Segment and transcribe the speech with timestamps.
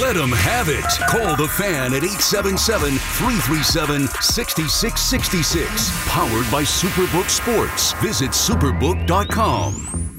[0.00, 0.84] Let them have it.
[1.08, 5.90] Call the fan at 877 337 6666.
[6.06, 7.94] Powered by Superbook Sports.
[7.94, 10.17] Visit superbook.com.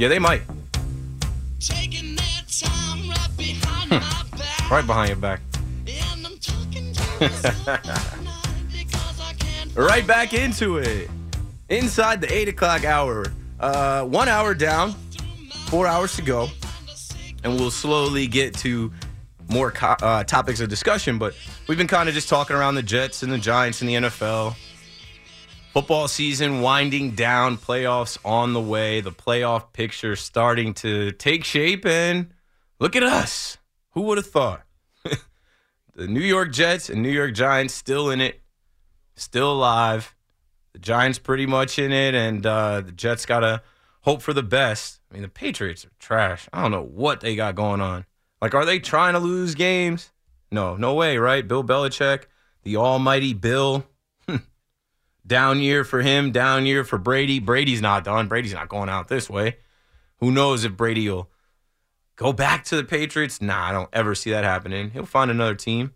[0.00, 0.40] Yeah, they might.
[1.60, 4.70] taking their time right behind my back.
[4.70, 5.42] Right behind your back.
[5.86, 8.32] And I'm talking to myself at night
[8.72, 11.10] because I can't Right back into it.
[11.68, 13.26] Inside the eight o'clock hour.
[13.60, 14.94] Uh, one hour down,
[15.66, 16.48] four hours to go,
[17.44, 18.90] and we'll slowly get to
[19.50, 21.18] more co- uh, topics of discussion.
[21.18, 21.34] But
[21.68, 24.56] we've been kind of just talking around the Jets and the Giants and the NFL.
[25.72, 31.86] Football season winding down, playoffs on the way, the playoff picture starting to take shape,
[31.86, 32.30] and
[32.80, 33.56] look at us.
[33.92, 34.62] Who would have thought?
[35.94, 38.42] the New York Jets and New York Giants still in it,
[39.14, 40.16] still alive.
[40.72, 43.62] The Giants pretty much in it, and uh, the Jets got to
[44.00, 44.98] hope for the best.
[45.08, 46.48] I mean, the Patriots are trash.
[46.52, 48.06] I don't know what they got going on.
[48.42, 50.10] Like, are they trying to lose games?
[50.50, 51.46] No, no way, right?
[51.46, 52.24] Bill Belichick,
[52.64, 53.86] the almighty Bill.
[55.26, 57.38] Down year for him, down year for Brady.
[57.38, 58.28] Brady's not done.
[58.28, 59.56] Brady's not going out this way.
[60.18, 61.30] Who knows if Brady will
[62.16, 63.40] go back to the Patriots?
[63.40, 64.90] Nah, I don't ever see that happening.
[64.90, 65.92] He'll find another team.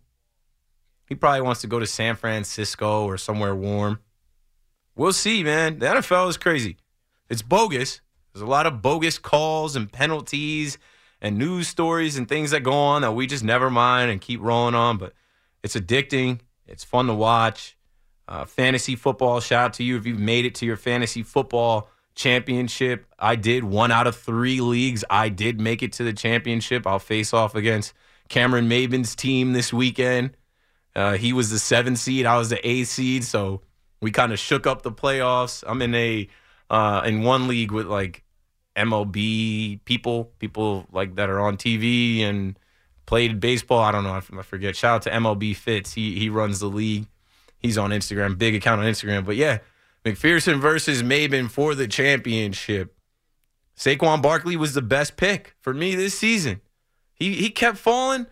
[1.07, 4.01] He probably wants to go to San Francisco or somewhere warm.
[4.97, 5.79] We'll see, man.
[5.79, 6.77] The NFL is crazy.
[7.29, 8.01] It's bogus.
[8.33, 10.79] There's a lot of bogus calls and penalties
[11.21, 14.41] and news stories and things that go on that we just never mind and keep
[14.41, 14.99] rolling on.
[14.99, 15.13] But
[15.63, 16.41] it's addicting.
[16.67, 17.77] It's fun to watch.
[18.27, 21.89] Uh, fantasy football, shout out to you if you've made it to your fantasy football
[22.15, 23.07] championship.
[23.19, 25.05] I did one out of three leagues.
[25.11, 26.87] I did make it to the championship.
[26.87, 27.93] I'll face off against
[28.29, 30.37] Cameron Maben's team this weekend.
[30.97, 32.25] Uh, he was the seven seed.
[32.25, 33.25] I was the eight seed.
[33.25, 33.63] So
[34.01, 35.65] we kind of shook up the playoffs.
[35.67, 36.29] I'm in a
[36.71, 38.23] uh, in one league with like
[38.77, 42.59] MLB people, people like that are on TV and
[43.07, 43.81] played baseball.
[43.81, 44.15] I don't know.
[44.15, 44.77] I forget.
[44.77, 45.93] Shout out to MLB Fits.
[45.93, 47.07] He he runs the league.
[47.65, 49.25] He's on Instagram, big account on Instagram.
[49.25, 49.61] But yeah,
[50.05, 52.95] McPherson versus Maben for the championship.
[53.75, 56.61] Saquon Barkley was the best pick for me this season.
[57.15, 58.27] He he kept falling,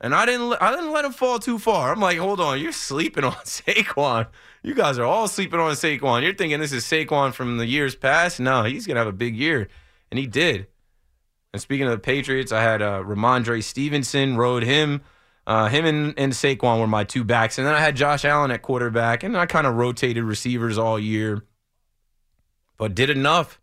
[0.00, 1.92] and I didn't I didn't let him fall too far.
[1.92, 4.28] I'm like, hold on, you're sleeping on Saquon.
[4.62, 6.22] You guys are all sleeping on Saquon.
[6.22, 8.40] You're thinking this is Saquon from the years past.
[8.40, 9.68] No, he's gonna have a big year,
[10.10, 10.66] and he did.
[11.52, 15.02] And speaking of the Patriots, I had uh, Rhamondre Stevenson rode him.
[15.48, 18.50] Uh, him and, and Saquon were my two backs, and then I had Josh Allen
[18.50, 21.46] at quarterback, and I kind of rotated receivers all year,
[22.76, 23.58] but did enough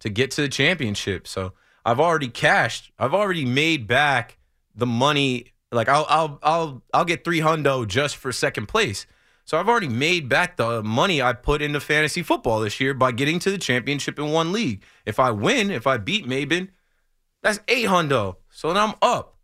[0.00, 1.26] to get to the championship.
[1.26, 2.92] So I've already cashed.
[2.98, 4.36] I've already made back
[4.74, 5.54] the money.
[5.72, 9.06] Like I'll I'll I'll I'll get three hundo just for second place.
[9.46, 13.12] So I've already made back the money I put into fantasy football this year by
[13.12, 14.82] getting to the championship in one league.
[15.06, 16.68] If I win, if I beat Maben,
[17.42, 18.36] that's eight hundo.
[18.50, 19.38] So then I'm up.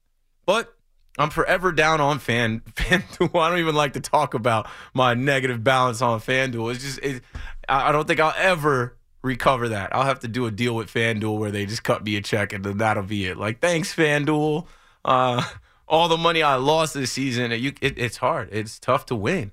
[0.44, 0.75] But
[1.18, 3.40] I'm forever down on fan FanDuel.
[3.40, 6.74] I don't even like to talk about my negative balance on FanDuel.
[6.74, 7.22] It's just it,
[7.68, 9.94] I don't think I'll ever recover that.
[9.94, 12.52] I'll have to do a deal with FanDuel where they just cut me a check
[12.52, 13.36] and then that'll be it.
[13.36, 14.66] Like thanks FanDuel.
[15.04, 15.42] Uh,
[15.88, 18.48] all the money I lost this season, you, it, it's hard.
[18.52, 19.52] It's tough to win.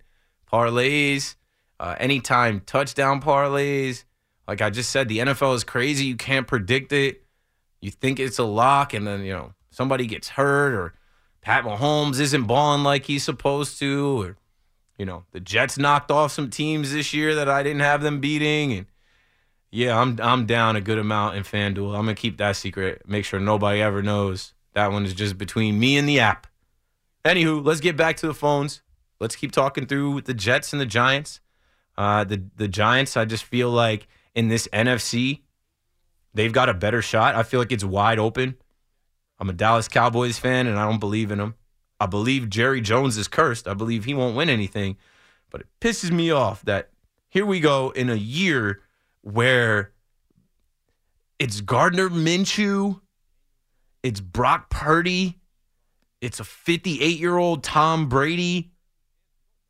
[0.51, 1.35] Parlays,
[1.79, 4.03] uh, anytime touchdown parlays.
[4.47, 6.05] Like I just said, the NFL is crazy.
[6.05, 7.23] You can't predict it.
[7.81, 10.93] You think it's a lock, and then you know somebody gets hurt, or
[11.43, 14.37] Pat Mahomes isn't balling like he's supposed to, or
[14.97, 18.21] you know the Jets knocked off some teams this year that I didn't have them
[18.21, 18.85] beating, and
[19.69, 21.89] yeah, I'm I'm down a good amount in FanDuel.
[21.89, 23.01] I'm gonna keep that secret.
[23.05, 24.53] Make sure nobody ever knows.
[24.73, 26.47] That one is just between me and the app.
[27.25, 28.81] Anywho, let's get back to the phones.
[29.19, 31.41] Let's keep talking through the Jets and the Giants.
[31.97, 35.41] Uh, the the Giants, I just feel like in this NFC,
[36.33, 37.35] they've got a better shot.
[37.35, 38.55] I feel like it's wide open.
[39.39, 41.55] I'm a Dallas Cowboys fan, and I don't believe in them.
[41.99, 43.67] I believe Jerry Jones is cursed.
[43.67, 44.97] I believe he won't win anything.
[45.49, 46.89] But it pisses me off that
[47.29, 48.81] here we go in a year
[49.21, 49.91] where
[51.39, 53.01] it's Gardner Minshew,
[54.01, 55.39] it's Brock Purdy,
[56.21, 58.71] it's a 58 year old Tom Brady,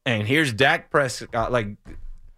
[0.06, 1.52] and here's Dak Prescott.
[1.52, 1.68] Like,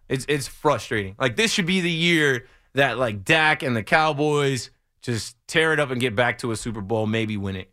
[0.07, 1.15] it's it's frustrating.
[1.19, 4.69] Like this should be the year that like Dak and the Cowboys
[5.05, 7.71] just tear it up and get back to a Super Bowl, maybe win it.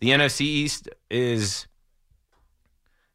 [0.00, 1.66] The NFC East is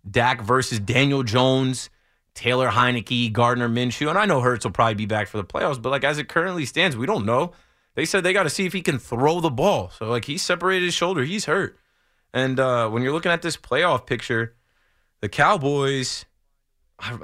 [0.10, 1.90] Dak versus Daniel Jones,
[2.34, 5.82] Taylor Heinicke, Gardner Minshew, and I know Hurts will probably be back for the playoffs,
[5.82, 7.52] but like as it currently stands, we don't know.
[7.96, 9.90] They said they got to see if he can throw the ball.
[9.90, 11.78] So like he separated his shoulder, he's hurt.
[12.34, 14.56] And uh, when you're looking at this playoff picture,
[15.22, 16.26] the Cowboys,
[17.00, 17.18] I,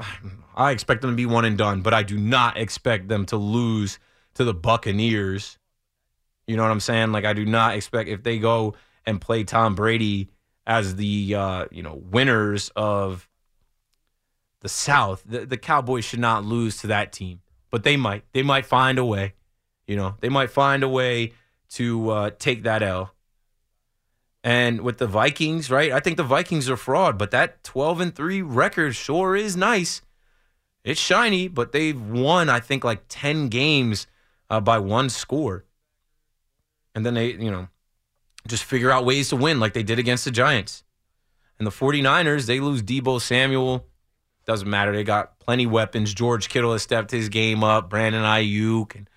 [0.55, 3.37] I expect them to be one and done, but I do not expect them to
[3.37, 3.99] lose
[4.33, 5.57] to the Buccaneers.
[6.47, 7.11] You know what I'm saying?
[7.11, 8.75] Like I do not expect if they go
[9.05, 10.29] and play Tom Brady
[10.65, 13.27] as the uh, you know winners of
[14.61, 17.41] the South, the, the Cowboys should not lose to that team.
[17.69, 18.23] But they might.
[18.33, 19.33] They might find a way.
[19.87, 21.33] You know, they might find a way
[21.71, 23.13] to uh, take that L.
[24.43, 25.91] And with the Vikings, right?
[25.91, 30.01] I think the Vikings are fraud, but that 12 and 3 record sure is nice.
[30.83, 34.05] It's shiny, but they've won, I think, like 10 games
[34.49, 35.63] uh, by one score.
[36.95, 37.67] And then they, you know,
[38.47, 40.83] just figure out ways to win like they did against the Giants.
[41.57, 43.85] And the 49ers, they lose Deebo Samuel.
[44.45, 44.93] Doesn't matter.
[44.93, 46.13] They got plenty weapons.
[46.13, 47.89] George Kittle has stepped his game up.
[47.89, 49.09] Brandon Aiyuk and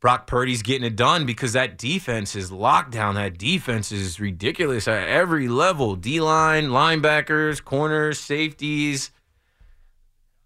[0.00, 3.16] Brock Purdy's getting it done because that defense is locked down.
[3.16, 5.96] That defense is ridiculous at every level.
[5.96, 9.10] D line, linebackers, corners, safeties.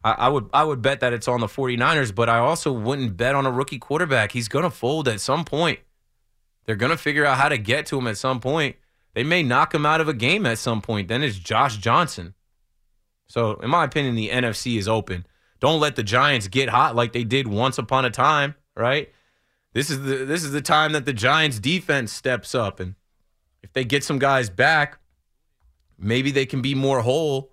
[0.05, 3.17] I, I, would I would bet that it's on the 49ers, but I also wouldn't
[3.17, 4.33] bet on a rookie quarterback.
[4.33, 5.81] He's gonna fold at some point.
[6.65, 8.77] They're gonna figure out how to get to him at some point.
[9.15, 11.09] They may knock him out of a game at some point.
[11.09, 12.35] Then it's Josh Johnson.
[13.27, 15.27] So, in my opinion, the NFC is open.
[15.61, 19.11] Don't let the Giants get hot like they did once upon a time, right?
[19.75, 22.95] This is the this is the time that the Giants defense steps up and
[23.63, 24.99] if they get some guys back,
[25.99, 27.53] maybe they can be more whole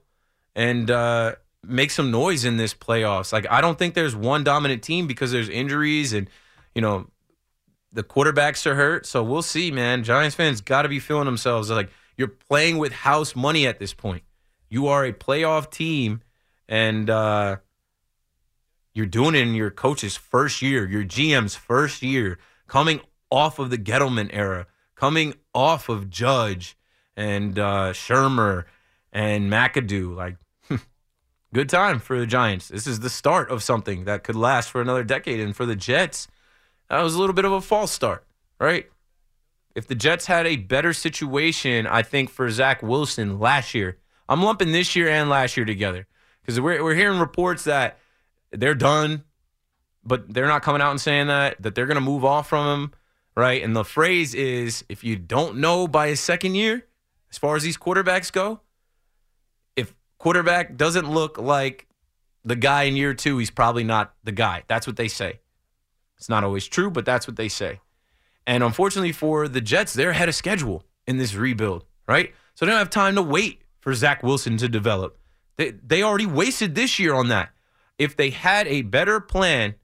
[0.56, 3.32] and uh, make some noise in this playoffs.
[3.32, 6.30] Like I don't think there's one dominant team because there's injuries and
[6.76, 7.10] you know
[7.92, 9.06] the quarterbacks are hurt.
[9.06, 10.04] So we'll see, man.
[10.04, 13.94] Giants fans got to be feeling themselves like you're playing with house money at this
[13.94, 14.24] point.
[14.70, 16.22] You are a playoff team,
[16.68, 17.58] and uh,
[18.94, 22.38] you're doing it in your coach's first year, your GM's first year,
[22.68, 23.02] coming
[23.32, 26.78] off of the Gettleman era, coming off of Judge
[27.16, 28.66] and uh, Shurmur
[29.12, 30.16] and McAdoo.
[30.16, 30.38] Like,
[31.54, 32.68] good time for the Giants.
[32.68, 35.40] This is the start of something that could last for another decade.
[35.40, 36.28] And for the Jets,
[36.90, 38.26] that was a little bit of a false start,
[38.60, 38.90] right?
[39.76, 43.98] If the Jets had a better situation, I think, for Zach Wilson last year,
[44.28, 46.08] I'm lumping this year and last year together
[46.42, 48.00] because we're, we're hearing reports that
[48.52, 49.24] they're done,
[50.04, 52.82] but they're not coming out and saying that, that they're going to move off from
[52.82, 52.94] him,
[53.36, 53.64] right?
[53.64, 56.88] And the phrase is if you don't know by his second year,
[57.32, 58.62] as far as these quarterbacks go,
[59.76, 61.88] if quarterback doesn't look like
[62.44, 64.64] the guy in year two, he's probably not the guy.
[64.68, 65.40] That's what they say.
[66.20, 67.80] It's not always true, but that's what they say.
[68.46, 72.34] And unfortunately for the Jets, they're ahead of schedule in this rebuild, right?
[72.56, 75.18] So they don't have time to wait for Zach Wilson to develop.
[75.56, 77.52] They, they already wasted this year on that.
[77.98, 79.76] If they had a better plan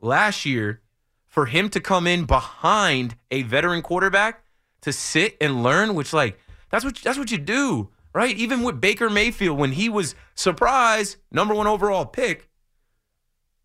[0.00, 0.80] last year
[1.26, 4.44] for him to come in behind a veteran quarterback
[4.82, 6.38] to sit and learn, which like
[6.70, 8.36] that's what that's what you do, right?
[8.36, 12.48] Even with Baker Mayfield when he was surprise number one overall pick,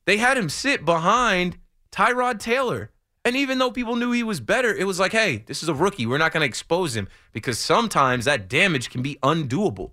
[0.06, 1.58] they had him sit behind
[1.96, 2.92] Tyrod Taylor.
[3.24, 5.74] And even though people knew he was better, it was like, hey, this is a
[5.74, 6.06] rookie.
[6.06, 9.92] We're not going to expose him because sometimes that damage can be undoable.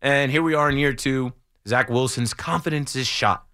[0.00, 1.32] And here we are in year two.
[1.66, 3.44] Zach Wilson's confidence is shot.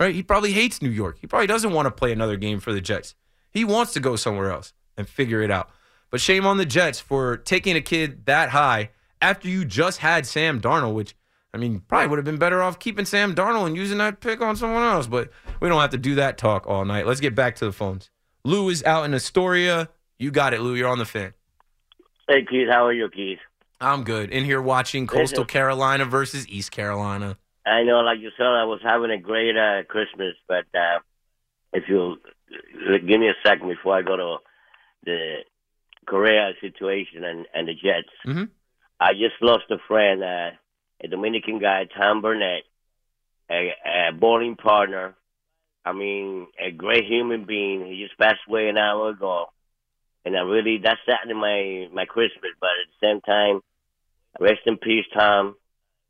[0.00, 0.14] Right?
[0.14, 1.18] He probably hates New York.
[1.20, 3.14] He probably doesn't want to play another game for the Jets.
[3.50, 5.68] He wants to go somewhere else and figure it out.
[6.10, 10.26] But shame on the Jets for taking a kid that high after you just had
[10.26, 11.14] Sam Darnold, which
[11.54, 14.40] I mean, probably would have been better off keeping Sam Darnold and using that pick
[14.40, 15.06] on someone else.
[15.06, 15.30] But
[15.62, 17.06] we don't have to do that talk all night.
[17.06, 18.10] Let's get back to the phones.
[18.44, 19.88] Lou is out in Astoria.
[20.18, 20.74] You got it, Lou.
[20.74, 21.34] You're on the fan.
[22.28, 22.68] Hey, Keith.
[22.68, 23.38] How are you, Keith?
[23.80, 24.30] I'm good.
[24.30, 27.36] In here watching Coastal Carolina versus East Carolina.
[27.64, 30.98] I know, like you said, I was having a great uh, Christmas, but uh,
[31.72, 32.16] if you'll
[32.88, 34.36] give me a second before I go to
[35.04, 35.36] the
[36.06, 38.48] Correa situation and, and the Jets, Mhm.
[38.98, 40.50] I just lost a friend, uh,
[41.02, 42.64] a Dominican guy, Tom Burnett,
[43.48, 43.72] a,
[44.08, 45.14] a bowling partner.
[45.84, 47.86] I mean, a great human being.
[47.86, 49.46] He just passed away an hour ago,
[50.24, 52.52] and I really that's saddened my my Christmas.
[52.60, 53.60] But at the same time,
[54.38, 55.56] rest in peace, Tom.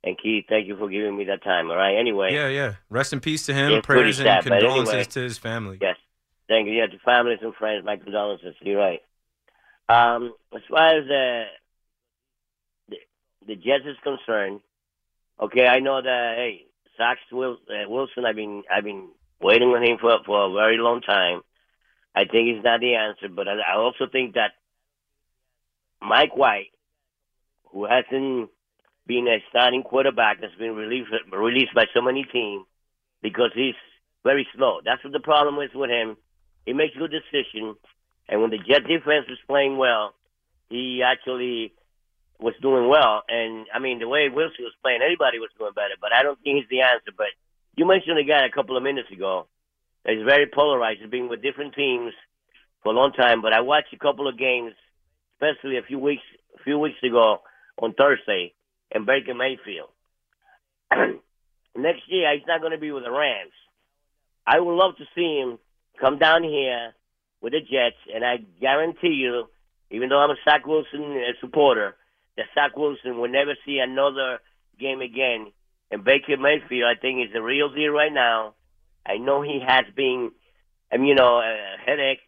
[0.05, 1.71] And Keith, thank you for giving me that time.
[1.71, 1.97] All right.
[1.97, 2.35] Anyway.
[2.35, 2.75] Yeah, yeah.
[2.91, 3.81] Rest in peace to him.
[3.83, 5.05] Prayers and sad, but condolences anyway.
[5.05, 5.79] to his family.
[5.81, 5.97] Yes.
[6.49, 6.75] Thank you.
[6.75, 8.57] Yeah, to families and friends, my condolences.
[8.61, 9.00] You're right.
[9.88, 11.45] Um, as far as the,
[12.88, 12.97] the
[13.47, 14.61] the Jets is concerned,
[15.41, 16.67] okay, I know that hey,
[17.31, 19.09] Wil- uh, Wilson, I've been I've been
[19.43, 21.43] waiting on him for for a very long time.
[22.15, 24.53] I think he's not the answer, but I, I also think that
[26.01, 26.71] Mike White,
[27.73, 28.51] who hasn't
[29.07, 32.67] being a starting quarterback that's been released released by so many teams
[33.23, 33.75] because he's
[34.25, 34.81] very slow.
[34.85, 36.17] That's what the problem is with him.
[36.67, 37.77] He makes good decisions,
[38.29, 40.15] and when the Jet defense was playing well,
[40.69, 41.73] he actually
[42.39, 43.23] was doing well.
[43.29, 45.95] And I mean, the way Wilson was playing, anybody was doing better.
[46.01, 47.11] But I don't think he's the answer.
[47.17, 47.35] But
[47.76, 49.47] you mentioned a guy a couple of minutes ago
[50.05, 51.00] that is very polarized.
[51.00, 52.12] He's been with different teams
[52.83, 53.43] for a long time.
[53.43, 54.73] But I watched a couple of games,
[55.37, 56.23] especially a few weeks
[56.59, 57.38] a few weeks ago
[57.79, 58.52] on Thursday,
[58.93, 59.88] and Baker Mayfield.
[61.76, 63.52] Next year, he's not going to be with the Rams.
[64.47, 65.59] I would love to see him
[65.99, 66.93] come down here
[67.41, 69.49] with the Jets, and I guarantee you,
[69.91, 71.97] even though I'm a Zach Wilson uh, supporter,
[72.37, 74.41] that Zach Wilson will never see another
[74.79, 75.52] game again.
[75.93, 78.55] And Baker Mayfield, I think, is the real deal right now.
[79.05, 80.33] I know he has been,
[80.91, 82.21] I mean, you know, a headache,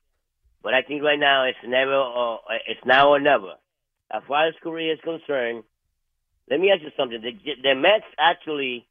[0.62, 3.54] but I think right now it's never, or it's now or never.
[4.10, 5.64] As far as Correa is concerned,
[6.50, 7.22] let me ask you something.
[7.22, 8.86] The, the Mets actually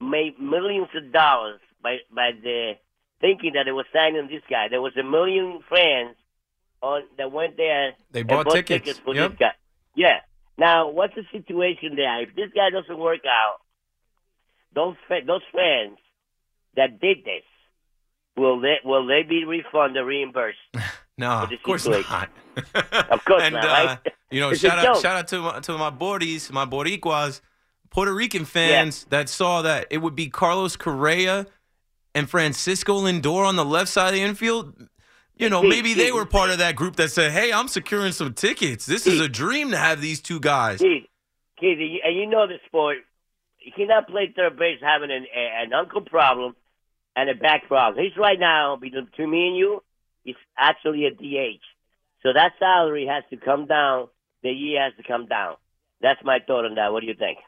[0.00, 2.74] made millions of dollars by by the
[3.20, 4.68] thinking that they were signing this guy.
[4.68, 6.16] There was a million fans
[6.80, 7.94] on that went there.
[8.12, 8.84] They bought, bought tickets.
[8.84, 9.30] tickets for Yep.
[9.32, 9.52] this guy.
[9.96, 10.20] Yeah.
[10.58, 12.22] Now, what's the situation there?
[12.22, 13.61] If this guy doesn't work out,
[14.74, 15.98] those fa- those fans
[16.76, 17.44] that did this
[18.36, 20.58] will they will they be refunded, reimbursed?
[21.18, 22.10] No, of course situation.
[22.10, 22.30] not.
[23.10, 23.96] Of course and, not, uh.
[24.30, 27.42] You know, shout out, shout out to my, to my Bordis, my Boricuas,
[27.90, 31.46] Puerto Rican fans that saw that it would be Carlos Correa
[32.14, 34.88] and Francisco Lindor on the left side of the infield.
[35.36, 38.32] You know, maybe they were part of that group that said, "Hey, I'm securing some
[38.32, 38.86] tickets.
[38.86, 41.06] This is a dream to have these two guys." Keith,
[41.58, 42.98] Keith, and you know the sport.
[43.64, 46.54] He cannot play third base having an, a, an ankle problem
[47.16, 48.02] and a back problem.
[48.04, 49.82] He's right now between between me and you.
[50.24, 51.62] He's actually a DH,
[52.22, 54.08] so that salary has to come down.
[54.42, 55.56] The year has to come down.
[56.00, 56.92] That's my thought on that.
[56.92, 57.38] What do you think?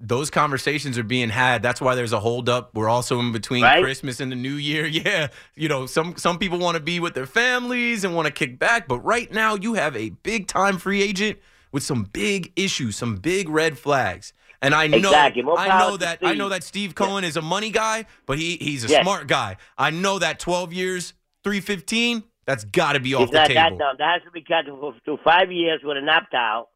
[0.00, 1.62] those conversations are being had.
[1.62, 2.74] That's why there's a holdup.
[2.74, 3.82] We're also in between Right?
[3.82, 4.86] Christmas and the New Year.
[4.94, 8.32] Yeah, you know, some some people want to be with their families and want to
[8.32, 11.38] kick back, but right now you have a big time free agent
[11.72, 14.32] with some big issues, some big red flags.
[14.64, 15.42] And I know, Exactly.
[15.58, 16.38] I know that I Steve.
[16.38, 19.02] know that Steve Cohen is a money guy, but he he's a Yes.
[19.02, 19.58] smart guy.
[19.76, 23.60] I know that 12 years, 315, that's got to be off It's the not table.
[23.60, 23.96] that dumb.
[23.98, 26.68] That has to be cut to five years with an opt out.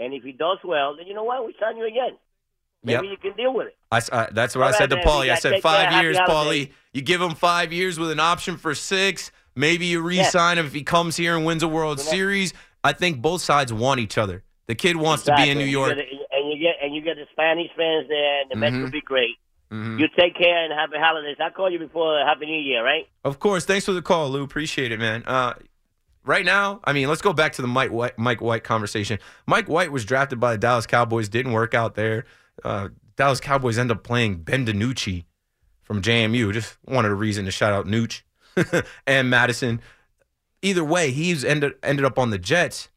[0.00, 1.46] And if he does well, then you know what?
[1.46, 2.16] We sign you again.
[2.82, 3.12] Maybe Yep.
[3.12, 3.76] you can deal with it.
[3.92, 5.30] I, I- that's what All I said to man, Paulie.
[5.30, 5.70] I said take care.
[5.90, 6.16] five years.
[6.18, 6.70] Paulie.
[6.92, 9.30] You give him five years with an option for six.
[9.54, 12.54] Maybe you re-sign him if he comes here and wins a World You know- Series.
[12.82, 14.42] I think both sides want each other.
[14.66, 15.98] The kid wants to be in New York.
[16.60, 18.82] Get and you get and you get the Spanish fans there, and the Mets Mhm.
[18.84, 19.36] will be great.
[19.72, 20.00] Mhm.
[20.00, 21.36] You take care and happy holidays.
[21.40, 23.06] I'll call you before Happy New Year, right?
[23.24, 23.64] Of course.
[23.64, 24.42] Thanks for the call, Lou.
[24.42, 25.22] Appreciate it, man.
[25.26, 25.54] Uh,
[26.24, 29.18] right now, I mean, let's go back to the Mike White, Mike White conversation.
[29.46, 31.28] Mike White was drafted by the Dallas Cowboys.
[31.28, 32.24] Didn't work out there.
[32.64, 35.24] Uh, Dallas Cowboys end up playing Ben DiNucci
[35.84, 36.52] from JMU.
[36.52, 38.22] Just wanted a reason to shout out Nooch
[39.06, 39.80] and Madison.
[40.62, 42.88] Either way, he's ended ended up on the Jets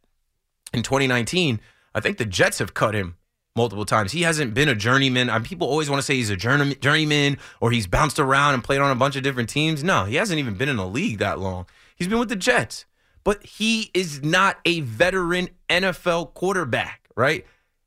[0.73, 1.59] in 2019.
[1.93, 3.15] I think the Jets have cut him
[3.55, 4.11] multiple times.
[4.11, 5.29] He hasn't been a journeyman.
[5.29, 8.63] I mean, people always want to say he's a journeyman, or he's bounced around and
[8.63, 9.83] played on a bunch of different teams.
[9.83, 11.67] No, he hasn't even been in the league that long.
[11.95, 12.85] He's been with the Jets,
[13.23, 17.45] but he is not a veteran NFL quarterback, right?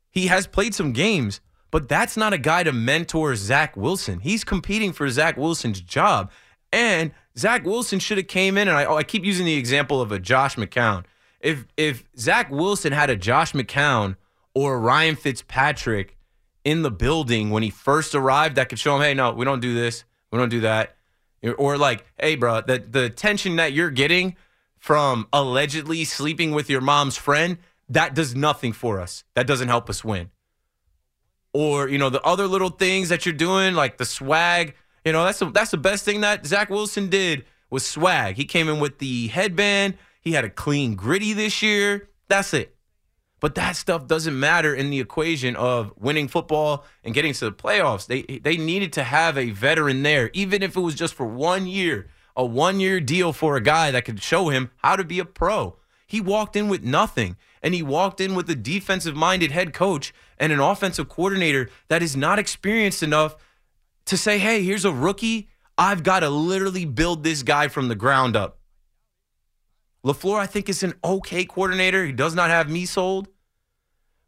[0.09, 4.19] He has played some games, but that's not a guy to mentor Zach Wilson.
[4.21, 6.31] He's competing for Zach Wilson's job.
[6.71, 10.01] And Zach Wilson should have came in, and I, oh, I keep using the example
[10.01, 11.03] of a Josh McCown.
[11.39, 14.15] If if Zach Wilson had a Josh McCown
[14.57, 16.17] or Ryan Fitzpatrick
[16.65, 19.59] in the building when he first arrived, that could show him, hey, no, we don't
[19.59, 20.95] do this, we don't do that,
[21.59, 24.35] or like, hey, bro, the the attention that you're getting
[24.79, 27.59] from allegedly sleeping with your mom's friend,
[27.89, 29.23] that does nothing for us.
[29.35, 30.31] That doesn't help us win.
[31.53, 34.73] Or you know the other little things that you're doing, like the swag.
[35.05, 38.37] You know that's the, that's the best thing that Zach Wilson did was swag.
[38.37, 39.99] He came in with the headband.
[40.19, 42.09] He had a clean gritty this year.
[42.27, 42.76] That's it.
[43.39, 47.51] But that stuff doesn't matter in the equation of winning football and getting to the
[47.51, 48.07] playoffs.
[48.07, 51.67] They they needed to have a veteran there, even if it was just for one
[51.67, 55.19] year, a one year deal for a guy that could show him how to be
[55.19, 55.77] a pro.
[56.07, 60.13] He walked in with nothing, and he walked in with a defensive minded head coach
[60.39, 63.35] and an offensive coordinator that is not experienced enough
[64.05, 65.49] to say, hey, here's a rookie.
[65.77, 68.56] I've got to literally build this guy from the ground up.
[70.07, 72.05] LaFleur, I think, is an okay coordinator.
[72.05, 73.27] He does not have me sold,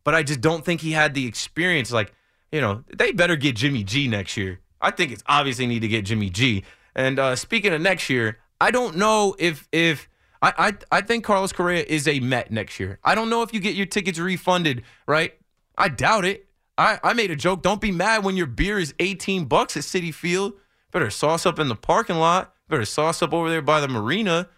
[0.04, 1.92] but I just don't think he had the experience.
[1.92, 2.14] Like,
[2.52, 4.60] you know, they better get Jimmy G next year.
[4.82, 6.64] I think it's obviously need to get Jimmy G.
[6.96, 10.10] And uh, speaking of next year, I don't know if if
[10.42, 10.54] I,
[10.92, 13.00] I I think Carlos Correa is a Met next year.
[13.04, 15.34] I don't know if you get your tickets refunded, right?
[15.78, 16.48] I doubt it.
[16.78, 17.62] I, I made a joke.
[17.62, 20.54] Don't be mad when your beer is 18 bucks at Citi Field.
[20.92, 22.54] Better sauce up in the parking lot.
[22.68, 24.50] Better sauce up over there by the marina.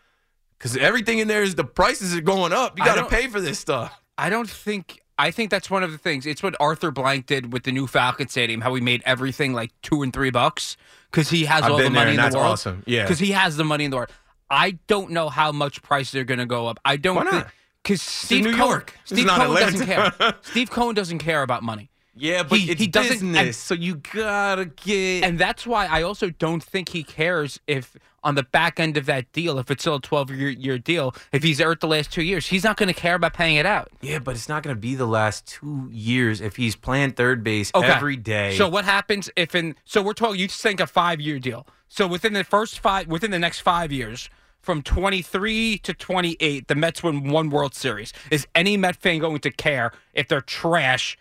[0.62, 2.78] Because everything in there is the prices are going up.
[2.78, 4.00] You got to pay for this stuff.
[4.18, 5.00] I don't think.
[5.18, 6.26] I think that's one of the things.
[6.28, 8.62] It's what Arthur Blank did with the new Falcon Stadium.
[8.62, 10.78] How he made everything like two and three bucks
[11.12, 12.54] because he has I've all the there, money in that's the world.
[12.54, 12.84] awesome.
[12.88, 13.04] Yeah.
[13.04, 14.10] because he has the money in the world.
[14.50, 16.80] I don't know how much prices are going to go up.
[16.84, 17.48] I don't Why not?
[17.84, 18.98] because Steve New Cohen, York.
[19.06, 20.12] Steve Cohen doesn't care.
[20.42, 21.91] Steve Cohen doesn't care about money.
[22.16, 25.24] Yeah, but He- it's he doesn't- business, and- so you gotta get.
[25.24, 29.06] And that's why I also don't think he cares if on the back end of
[29.08, 32.12] that deal, if it's still a 12 year, year deal, if he's hurt the last
[32.12, 33.90] two years, he's not going to care about paying it out.
[34.02, 37.72] yeah, but it's not gonna be the last two years if he's playing third base
[37.74, 37.88] Okay.
[37.88, 38.56] every day.
[38.58, 41.66] So what happens if in so we're talking you think a five year deal.
[41.88, 46.36] So within the first five within the next five years, from twenty three to twenty
[46.42, 48.14] eight, the Mets win one World Series.
[48.30, 51.18] Is any Met fan going to care if they're trash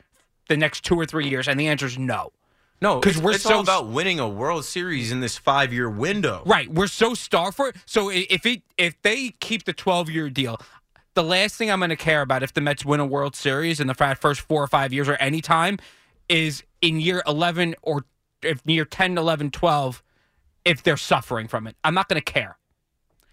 [0.50, 1.48] the next two or three years?
[1.48, 2.32] And the answer is no.
[2.82, 6.42] No, because we're it's so- all about winning a World Series in this five-year window.
[6.46, 6.68] Right.
[6.68, 7.76] We're so star for it.
[7.86, 10.58] So if it if they keep the twelve year deal,
[11.14, 13.80] the last thing I'm going to care about if the Mets win a World Series
[13.80, 15.78] in the first four or five years or any time
[16.28, 18.04] is in year 11 or
[18.42, 20.02] if year 10, 11, 12,
[20.64, 21.76] if they're suffering from it.
[21.84, 22.56] I'm not going to care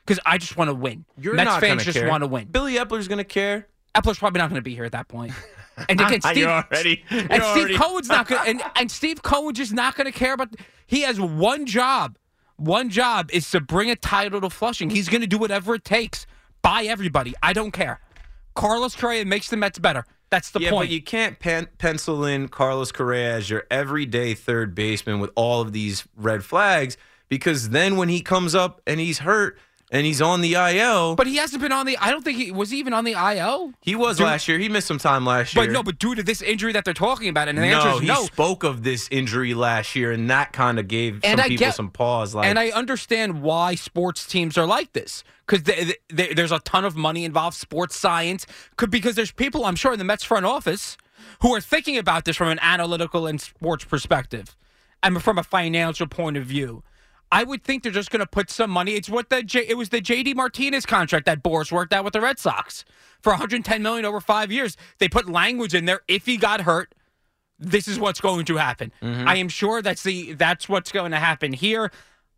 [0.05, 1.05] because I just want to win.
[1.19, 2.47] You're Mets not fans just want to win.
[2.47, 3.67] Billy Eppler's gonna care.
[3.95, 5.31] Eppler's probably not going to be here at that point.
[5.89, 7.03] And again, Steve, You're already.
[7.09, 10.17] and you're Steve already- Cohen's not going and, and Steve Cohen just not going to
[10.17, 10.49] care about
[10.85, 12.17] he has one job.
[12.57, 14.89] One job is to bring a title to Flushing.
[14.89, 16.25] He's going to do whatever it takes.
[16.63, 17.33] Buy everybody.
[17.43, 17.99] I don't care.
[18.55, 20.05] Carlos Correa makes the Mets better.
[20.31, 20.87] That's the yeah, point.
[20.87, 25.61] but you can't pen- pencil in Carlos Correa as your everyday third baseman with all
[25.61, 26.97] of these red flags
[27.29, 29.57] because then when he comes up and he's hurt
[29.91, 31.97] and he's on the IL, But he hasn't been on the.
[31.97, 33.73] I don't think he was he even on the IL.
[33.81, 34.57] he was Dude- last year.
[34.59, 35.65] He missed some time last year.
[35.65, 38.07] But no, but due to this injury that they're talking about, and the answer is
[38.07, 41.45] no, he spoke of this injury last year, and that kind of gave And some
[41.45, 42.35] I people get- some pause.
[42.35, 45.63] Like, and I understand why sports teams are like this because
[46.09, 49.99] there's a ton of money involved, sports science, could because there's people I'm sure in
[49.99, 50.97] the Mets front office
[51.41, 54.55] who are thinking about this from an analytical and sports perspective,
[55.01, 56.83] and from a financial point of view.
[57.31, 58.93] I would think they're just going to put some money.
[58.93, 62.13] It's what the J, it was the JD Martinez contract that Boras worked out with
[62.13, 62.85] the Red Sox
[63.21, 64.77] for 110 million over five years.
[64.99, 66.01] They put language in there.
[66.07, 66.95] If he got hurt,
[67.59, 68.91] this is what's going to happen.
[69.01, 69.27] Mm-hmm.
[69.27, 71.91] I am sure that's the that's what's going to happen here.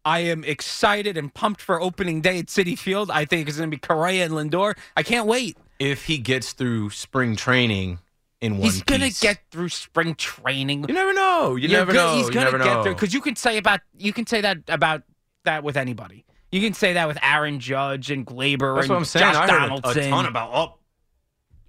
[0.06, 3.12] I am excited and pumped for opening day at Citi Field.
[3.12, 4.78] I think it's going to be Correa and Lindor.
[4.96, 5.58] I can't wait.
[5.78, 8.00] if he gets through spring training
[8.42, 10.86] in one He's going to piece- get through spring training.
[10.88, 11.56] You never know.
[11.56, 12.16] You You're never know.
[12.16, 12.84] He's You going to never get know.
[12.84, 15.04] there because you can say about you can say that about
[15.46, 16.26] that with anybody.
[16.52, 19.34] You can say that with Aaron Judge and Gleyber That's and what I'm saying.
[19.34, 20.04] Josh I heard a- Donaldson.
[20.04, 20.76] a ton about oh,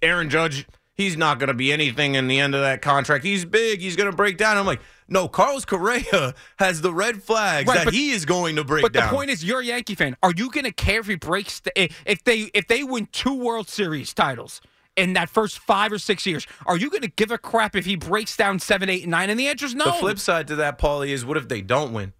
[0.01, 0.65] Aaron Judge.
[0.93, 3.23] He's not going to be anything in the end of that contract.
[3.23, 3.79] He's big.
[3.79, 4.57] He's going to break down.
[4.57, 5.27] I'm like, no.
[5.27, 8.93] Carlos Correa has the red flags Right, that but- he is going to break But
[8.93, 9.09] down.
[9.09, 10.15] the point is, you're a Yankee fan.
[10.21, 11.71] Are you going to care if he breaks the,
[12.05, 14.61] if they if they win two World Series titles
[14.97, 16.45] in that first five or six years?
[16.65, 19.29] Are you going to give a crap if he breaks down seven, eight, and nine?
[19.29, 19.85] And the answer is no.
[19.85, 22.13] the flip side to that, Paulie, is what if they don't win?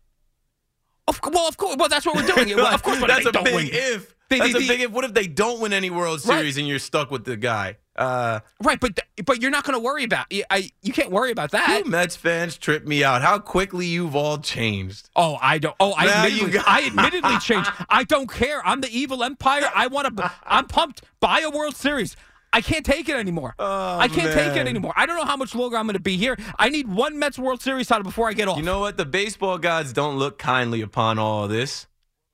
[1.08, 1.76] Of, well, of course.
[1.78, 2.56] Well, that's what we're doing.
[2.56, 3.70] Well, of course, that's a big win?
[3.72, 4.16] if.
[4.30, 4.92] They- that's they- a big if.
[4.92, 6.38] What if they don't win any World Right.
[6.38, 7.78] Series and you're stuck with the guy?
[7.96, 10.28] Uh, Right, but but you're not going to worry about.
[10.50, 11.84] I, you can't worry about that.
[11.84, 13.22] you Mets fans trip me out.
[13.22, 15.10] How quickly you've all changed.
[15.16, 15.76] Oh, I don't.
[15.80, 17.70] Oh, I Now admittedly, got- I admittedly changed.
[17.90, 18.66] I don't care.
[18.66, 19.70] I'm the evil empire.
[19.76, 20.32] I want to.
[20.46, 21.02] I'm pumped.
[21.20, 22.16] Buy a World Series.
[22.54, 23.56] I can't take it anymore.
[23.58, 24.94] Oh, I can't take it anymore.
[24.96, 26.38] I don't know how much longer I'm going to be here.
[26.60, 28.58] I need one Mets World Series title before I get off.
[28.58, 28.98] You know what?
[28.98, 31.88] The baseball gods don't look kindly upon all of this.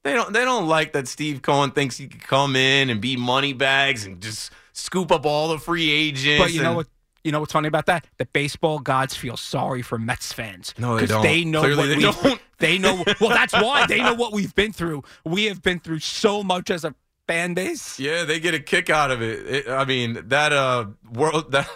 [0.04, 0.34] They don't.
[0.34, 4.06] They don't like that Steve Cohen thinks he could come in and be money bags
[4.06, 6.44] and just scoop up all the free agents.
[6.44, 6.88] but you know what?
[7.24, 8.08] You know what's funny about that?
[8.18, 10.74] The baseball gods feel sorry for Mets fans.
[10.78, 11.24] No, they don't.
[11.24, 12.42] They know Clearly what they we don't.
[12.60, 13.04] They know.
[13.20, 15.04] Well, that's why they know what we've been through.
[15.26, 16.96] We have been through so much as a
[17.28, 18.00] fan base.
[18.00, 19.46] Yeah, they get a kick out of it.
[19.48, 21.70] It- I mean, that uh world that,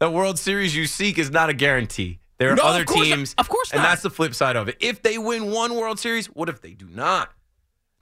[0.00, 2.18] that World Series you seek is not a guarantee.
[2.38, 2.94] There are No, of other not.
[2.94, 3.88] teams, Of course and not.
[3.88, 4.76] that's the flip side of it.
[4.80, 7.32] If they win one World Series, what if they do not?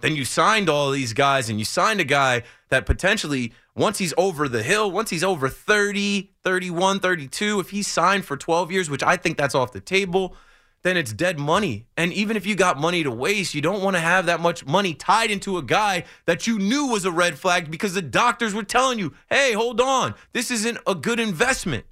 [0.01, 4.13] Then you signed all these guys, and you signed a guy that potentially, once he's
[4.19, 8.91] over the hill, once he's over 30, 31, 32, if he's signed for 12 years,
[8.91, 10.37] which I think that's off the table,
[10.83, 11.87] then it's dead money.
[11.97, 14.65] And even if you got money to waste, you don't want to have that much
[14.67, 18.55] money tied into a guy that you knew was a red flag because the doctors
[18.55, 21.85] were telling you, hey, hold on, this isn't a good investment.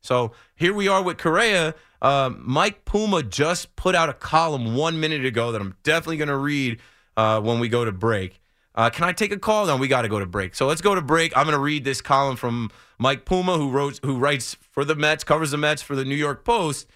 [0.00, 1.74] So here we are with Correa.
[2.00, 6.28] Um, Mike Puma just put out a column one minute ago that I'm definitely going
[6.28, 6.80] to read
[7.16, 8.40] uh, when we go to break.
[8.74, 9.66] Uh, can I take a call?
[9.66, 10.54] No, we got to go to break.
[10.54, 11.36] So let's go to break.
[11.36, 14.94] I'm going to read this column from Mike Puma, who wrote, who writes for the
[14.94, 16.86] Mets, covers the Mets for the New York Post.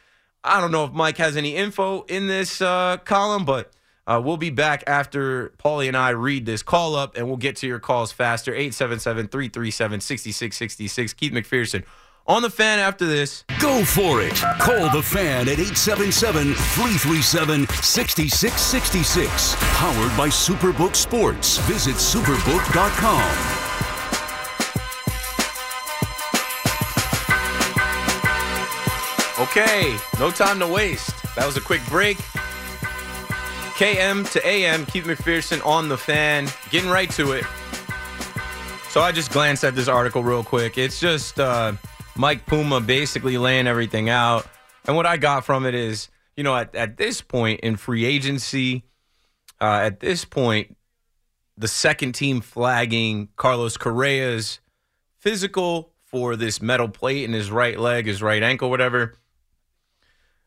[0.45, 3.71] I don't know if Mike has any info in this uh, column, but
[4.07, 7.57] uh, we'll be back after Paulie and I read this call up, and we'll get
[7.57, 8.53] to your calls faster.
[8.53, 11.13] 877 337 6666.
[11.15, 11.85] Keith McPherson
[12.27, 13.45] on the fan after this.
[13.61, 14.35] Go for it.
[14.59, 19.57] Call the fan at 877 337 6666.
[19.59, 21.59] Powered by Superbook Sports.
[21.59, 23.62] Visit superbook.com.
[29.43, 31.21] Okay, no time to waste.
[31.35, 32.17] That was a quick break.
[33.77, 37.45] KM to AM, Keith McPherson on the fan, getting right to it.
[38.89, 40.79] So I just glanced at this article real quick.
[40.79, 41.73] It's just uh,
[42.15, 44.47] Mike Puma basically laying everything out.
[44.85, 48.05] And what I got from it is, you know, at, at this point in free
[48.05, 48.85] agency,
[49.61, 50.77] uh, at this point,
[51.59, 54.61] the second team flagging Carlos Correa's
[55.19, 59.15] physical for this metal plate in his right leg, his right ankle, whatever.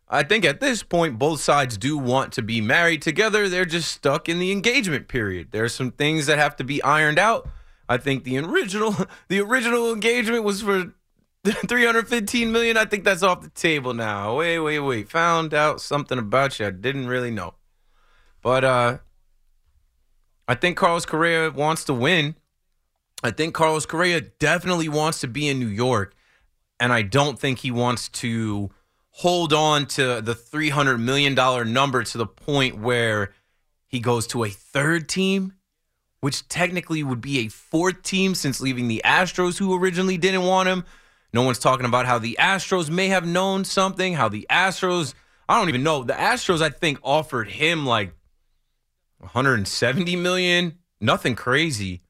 [0.07, 3.49] I think at this point, both sides do want to be married together.
[3.49, 5.47] They're just stuck in the engagement period.
[5.51, 7.49] There's some things that have to be ironed out.
[7.89, 8.95] I think the original,
[9.29, 10.93] the original engagement was for
[11.45, 12.77] 315 million.
[12.77, 14.37] I think that's off the table now.
[14.37, 15.09] Wait, wait, wait.
[15.09, 17.55] Found out something about you I didn't really know.
[18.41, 18.97] But uh
[20.47, 22.35] I think Carlos Correa wants to win.
[23.23, 26.13] I think Carlos Correa definitely wants to be in New York,
[26.79, 28.69] and I don't think he wants to
[29.17, 31.33] hold on to the $300 million
[31.71, 33.33] number to the point where
[33.87, 35.53] he goes to a third team,
[36.19, 40.67] which technically would be a fourth team since leaving the Astros, who originally didn't want
[40.67, 40.83] him.
[41.31, 45.13] No one's talking about how the Astros may have known something, how the Astros,
[45.47, 46.03] I don't even know.
[46.03, 48.13] The Astros, I think, offered him like
[49.19, 52.01] 170 million, nothing crazy.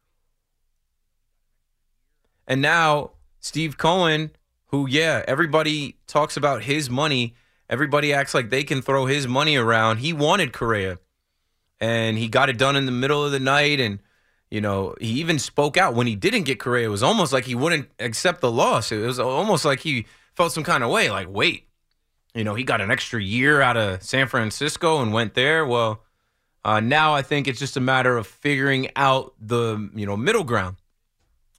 [2.48, 4.32] And now Steve Cohen,
[4.76, 7.34] who, yeah, everybody talks about his money.
[7.70, 9.98] Everybody acts like they can throw his money around.
[9.98, 11.00] He wanted Correa,
[11.80, 13.80] and he got it done in the middle of the night.
[13.80, 14.00] And,
[14.52, 16.88] you know, he even spoke out when he didn't get Correa.
[16.88, 18.92] It was almost like he wouldn't accept the loss.
[18.92, 21.70] It was almost like he felt some kind of way, like, wait,
[22.34, 25.66] you know, he got an extra year out of San Francisco and went there.
[25.66, 26.04] Well,
[26.66, 30.44] uh, now I think it's just a matter of figuring out the, you know, middle
[30.44, 30.76] ground.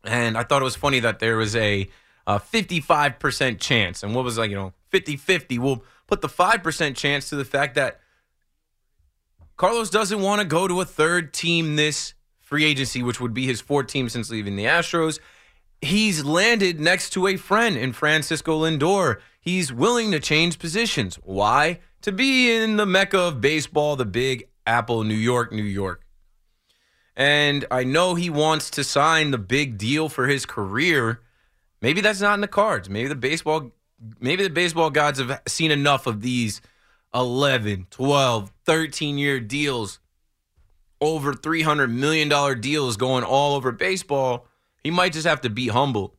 [0.04, 1.88] And I thought it was funny that there was a,
[2.26, 4.02] a 55% chance.
[4.02, 5.58] And what was like, you know, 50 50?
[5.58, 8.00] We'll put the 5% chance to the fact that
[9.56, 13.46] Carlos doesn't want to go to a third team this free agency, which would be
[13.46, 15.18] his fourth team since leaving the Astros.
[15.80, 19.20] He's landed next to a friend in Francisco Lindor.
[19.40, 21.16] He's willing to change positions.
[21.16, 21.80] Why?
[22.02, 26.02] To be in the mecca of baseball, the big apple, New York, New York.
[27.16, 31.20] And I know he wants to sign the big deal for his career.
[31.82, 32.88] Maybe that's not in the cards.
[32.88, 33.72] Maybe the baseball
[34.20, 36.60] maybe the baseball gods have seen enough of these
[37.14, 40.00] 11, 12, 13 year deals,
[41.00, 44.46] over $300 million deals going all over baseball.
[44.82, 46.14] He might just have to be humble.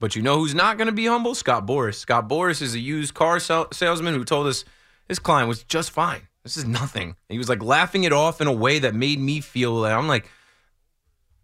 [0.00, 1.34] But you know who's not going to be humble?
[1.34, 1.94] Scott Boras.
[1.94, 4.64] Scott Boras is a used car salesman who told us
[5.08, 6.22] his client was just fine.
[6.42, 7.14] This is nothing.
[7.28, 10.08] He was like laughing it off in a way that made me feel like I'm
[10.08, 10.28] like,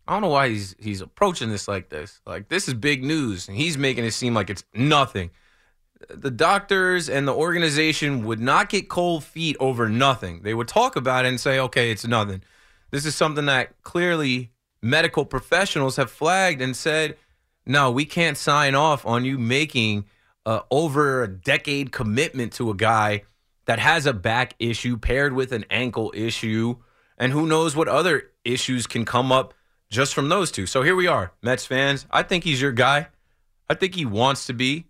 [0.09, 2.23] I don't know why he's he's approaching this like this.
[2.25, 5.31] Like this is big news, and he's making it seem like it's nothing.
[6.09, 10.41] The doctors and the organization would not get cold feet over nothing.
[10.43, 12.43] They would talk about it and say, "Okay, it's nothing."
[12.91, 17.19] This is something that clearly medical professionals have flagged and said,
[17.67, 20.07] "No, we can't sign off on you making
[20.47, 23.25] uh, over a decade commitment to a guy
[23.67, 26.77] that has a back issue paired with an ankle issue,
[27.19, 29.53] and who knows what other issues can come up."
[29.91, 30.67] Just from those two.
[30.67, 32.07] So here we are, Mets fans.
[32.11, 33.09] I think he's your guy.
[33.69, 34.87] I think he wants to be.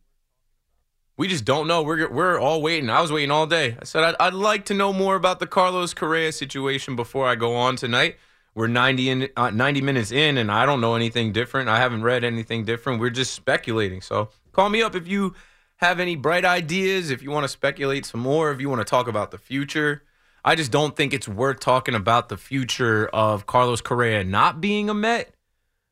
[1.16, 1.82] We just don't know.
[1.82, 2.90] We're we're all waiting.
[2.90, 3.76] I was waiting all day.
[3.80, 7.34] I said I'd, I'd like to know more about the Carlos Correa situation before I
[7.34, 8.16] go on tonight.
[8.54, 11.68] We're 90 in, uh, 90 minutes in, and I don't know anything different.
[11.68, 13.00] I haven't read anything different.
[13.00, 14.00] We're just speculating.
[14.00, 15.34] So call me up if you
[15.76, 17.10] have any bright ideas.
[17.10, 18.50] If you want to speculate some more.
[18.52, 20.02] If you want to talk about the future.
[20.48, 24.88] I just don't think it's worth talking about the future of Carlos Correa not being
[24.88, 25.34] a Met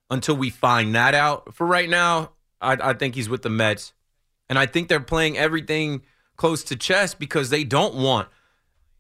[0.09, 1.55] until we find that out.
[1.55, 3.93] For right now, I, I think he's with the Mets.
[4.49, 6.05] And I think they're playing everything
[6.37, 8.29] close to chess because they don't want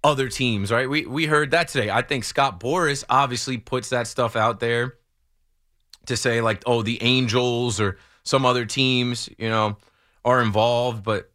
[0.04, 0.90] other teams, right?
[0.90, 1.88] We we heard that today.
[1.88, 4.96] I think Scott Boras obviously puts that stuff out there
[6.04, 9.78] to say like, oh, the Angels or some other teams, you know,
[10.22, 11.30] are involved, but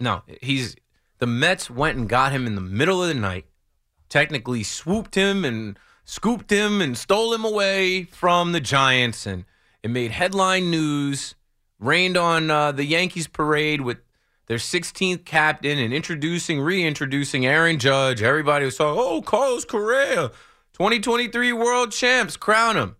[0.00, 0.74] no, he's
[1.20, 3.44] the Mets went and got him in the middle of the night,
[4.08, 9.44] technically swooped him and scooped him and stole him away from the Giants, and
[9.82, 11.36] it made headline news.
[11.78, 13.98] Rained on uh, the Yankees parade with
[14.48, 18.20] their 16th captain and introducing, reintroducing Aaron Judge.
[18.20, 20.28] Everybody was talking, oh, Carlos Correa,
[20.74, 22.96] 2023 world champs, crown him.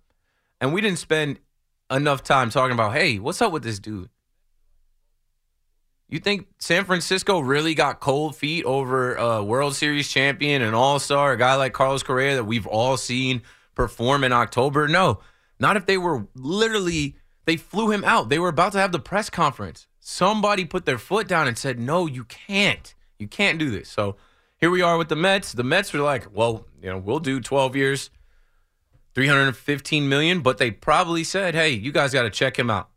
[0.62, 1.40] And we didn't spend
[1.90, 4.08] enough time talking about, hey, what's up with this dude?
[6.10, 10.98] You think San Francisco really got cold feet over a World Series champion and All
[10.98, 13.42] Star, a guy like Carlos Correa that we've all seen
[13.76, 14.88] perform in October?
[14.88, 15.20] No,
[15.60, 18.28] not if they were literally, they flew him out.
[18.28, 19.86] They were about to have the press conference.
[20.00, 22.92] Somebody put their foot down and said, no, you can't.
[23.20, 23.88] You can't do this.
[23.88, 24.16] So
[24.56, 25.52] here we are with the Mets.
[25.52, 28.10] The Mets were like, well, you know, we'll do 12 years,
[29.14, 32.89] 315 million, but they probably said, hey, you guys got to check him out.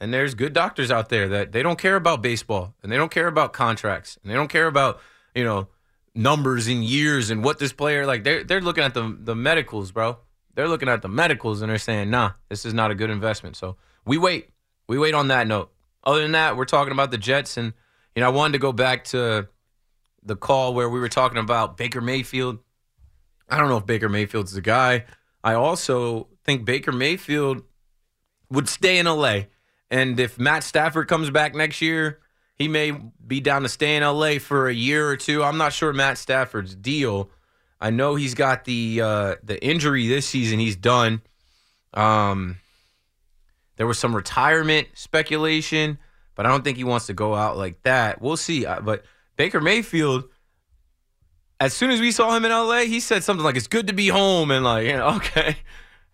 [0.00, 3.10] And there's good doctors out there that they don't care about baseball and they don't
[3.10, 5.00] care about contracts and they don't care about,
[5.34, 5.68] you know,
[6.14, 9.92] numbers and years and what this player like they're they're looking at the the medicals,
[9.92, 10.18] bro.
[10.54, 13.56] They're looking at the medicals and they're saying, "Nah, this is not a good investment."
[13.56, 14.50] So, we wait.
[14.88, 15.70] We wait on that note.
[16.02, 17.74] Other than that, we're talking about the Jets and
[18.14, 19.48] you know, I wanted to go back to
[20.22, 22.58] the call where we were talking about Baker Mayfield.
[23.48, 25.04] I don't know if Baker Mayfield's the guy.
[25.42, 27.62] I also think Baker Mayfield
[28.50, 29.42] would stay in LA
[29.90, 32.20] and if Matt Stafford comes back next year,
[32.54, 32.92] he may
[33.26, 35.42] be down to stay in LA for a year or two.
[35.42, 37.30] I'm not sure Matt Stafford's deal.
[37.80, 40.58] I know he's got the uh, the injury this season.
[40.58, 41.22] He's done.
[41.94, 42.58] Um,
[43.76, 45.98] there was some retirement speculation,
[46.34, 48.20] but I don't think he wants to go out like that.
[48.20, 48.66] We'll see.
[48.66, 49.04] Uh, But
[49.36, 50.24] Baker Mayfield,
[51.58, 53.94] as soon as we saw him in LA, he said something like, "It's good to
[53.94, 55.56] be home," and like, okay,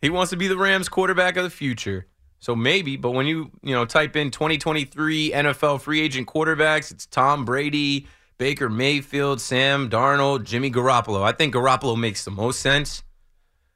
[0.00, 2.06] he wants to be the Rams quarterback of the future.
[2.46, 7.04] So maybe, but when you you know type in 2023 NFL free agent quarterbacks, it's
[7.04, 8.06] Tom Brady,
[8.38, 11.24] Baker Mayfield, Sam Darnold, Jimmy Garoppolo.
[11.24, 13.02] I think Garoppolo makes the most sense.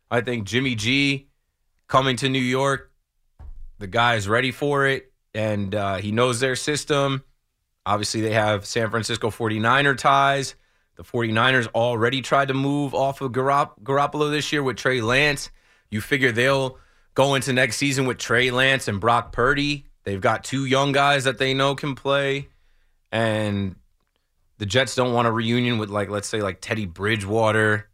[0.08, 1.26] I think Jimmy G
[1.88, 2.92] coming to New York,
[3.80, 7.24] the guy is ready for it, and uh, he knows their system.
[7.84, 10.54] Obviously, they have San Francisco 49er ties.
[10.94, 15.50] The 49ers already tried to move off of Garop- Garoppolo this year with Trey Lance.
[15.90, 16.78] You figure they'll
[17.20, 19.84] go into next season with Trey Lance and Brock Purdy.
[20.04, 22.48] They've got two young guys that they know can play.
[23.12, 23.76] And
[24.56, 27.90] the Jets don't want a reunion with, like, let's say, like Teddy Bridgewater.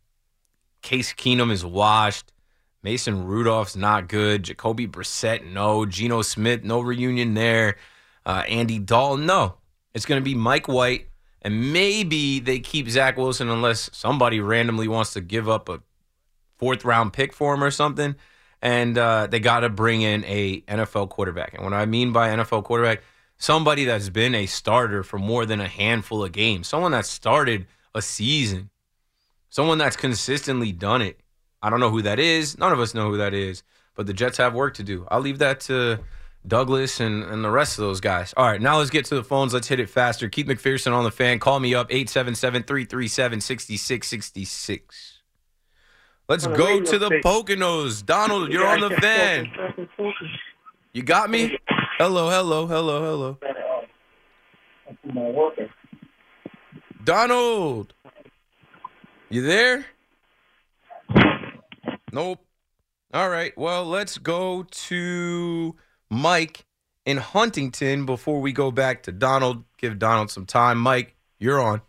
[0.81, 2.33] Case Keenum is washed.
[2.85, 4.45] Mason Rudolph's not good.
[4.45, 5.85] Jacoby Brissett, no.
[5.87, 7.79] Geno Smith, no reunion there.
[8.25, 9.57] Uh, Andy Dalton, no.
[9.93, 11.09] It's going to be Mike White.
[11.43, 15.81] And maybe they keep Zach Wilson unless somebody randomly wants to give up a
[16.59, 18.15] fourth round pick for him or something
[18.63, 21.55] and uh, they got to bring in a NFL quarterback.
[21.55, 23.03] And what I mean by NFL quarterback,
[23.39, 27.67] somebody that's been a starter for more than a handful of games, someone that started
[27.95, 28.71] a season,
[29.51, 31.21] someone that's consistently done it.
[31.63, 32.59] I don't know who that is.
[32.59, 33.63] None of us know who that is,
[33.95, 35.07] but the Jets have work to do.
[35.11, 36.01] I'll leave that to
[36.47, 38.33] Douglas and, and the rest of those guys.
[38.37, 39.53] All right, now let's get to the phones.
[39.53, 40.29] Let's hit it faster.
[40.29, 41.39] Keith McPherson on the fan.
[41.39, 45.21] Call me up 877 337 6666.
[46.29, 47.23] Let's go to the station.
[47.23, 48.05] Poconos.
[48.05, 49.49] Donald, you're on the van.
[50.93, 51.57] You got me?
[51.99, 53.39] Hello, hello, hello,
[55.05, 55.47] hello.
[57.05, 57.95] Donald.
[59.29, 59.87] You there?
[62.13, 62.45] Nope.
[63.15, 63.57] All right.
[63.57, 65.77] Well, let's go to
[66.11, 66.65] Mike
[67.05, 69.65] in Huntington before we go back to Donald.
[69.79, 70.79] Give Donald some time.
[70.79, 71.83] Mike, you're on.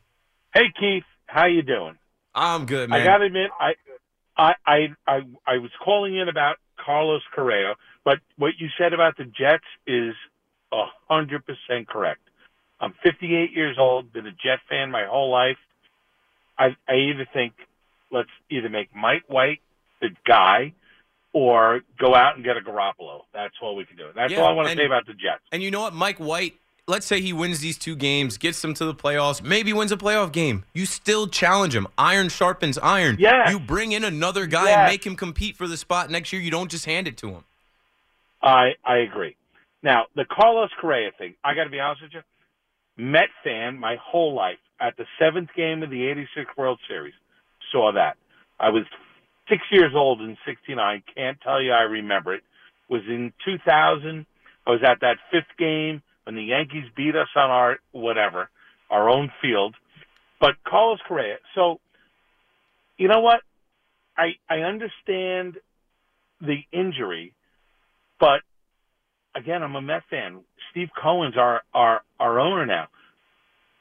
[0.54, 1.98] Hey Keith, how you doing?
[2.36, 3.02] I'm good, man.
[3.02, 3.74] I got to admit, I,
[4.38, 9.18] I, I, I, I was calling in about Carlos Correa, but what you said about
[9.18, 10.14] the Jets is
[10.72, 12.22] a hundred percent correct.
[12.80, 15.58] I'm 58 years old, been a Jet fan my whole life.
[16.60, 17.54] I, I either think
[18.12, 19.62] let's either make Mike White
[20.02, 20.74] the guy,
[21.34, 23.22] or go out and get a Garoppolo.
[23.34, 24.08] That's all we can do.
[24.16, 25.42] That's Yeah, all I want to say about the Jets.
[25.52, 25.94] And you know what?
[25.94, 26.56] Mike White,
[26.88, 29.98] let's say he wins these two games, gets them to the playoffs, maybe wins a
[29.98, 30.64] playoff game.
[30.74, 31.86] You still challenge him.
[31.98, 33.18] Iron sharpens iron.
[33.20, 33.52] Yes.
[33.52, 34.78] You bring in another guy Yes.
[34.78, 36.42] and make him compete for the spot next year.
[36.42, 37.44] You don't just hand it to him.
[38.42, 39.36] I I agree.
[39.84, 42.22] Now the Carlos Correa thing, I got to be honest with you.
[42.98, 44.58] Met fan my whole life.
[44.80, 47.16] At the seventh game of the '86 World Series,
[47.72, 48.16] saw that.
[48.60, 48.84] I was
[49.50, 51.02] six years old in '69.
[51.16, 52.44] Can't tell you I remember it.
[52.88, 54.26] Was in 2000.
[54.68, 58.50] I was at that fifth game when the Yankees beat us on our whatever,
[58.92, 59.76] our own field.
[60.42, 61.38] But Carlos Correa.
[61.56, 61.80] So,
[62.98, 63.40] you know what?
[64.18, 65.56] I I understand
[66.42, 67.34] the injury,
[68.20, 68.42] but
[69.36, 70.42] again, I'm a Met fan.
[70.72, 72.88] Steve Cohen's our our our owner now.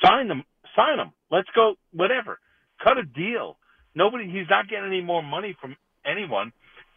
[0.04, 0.44] Sign them,
[0.76, 1.12] sign them.
[1.32, 1.74] Let's go.
[1.92, 2.38] Whatever.
[2.82, 3.56] Cut a deal.
[3.96, 4.30] Nobody.
[4.30, 6.52] He's not getting any more money from anyone.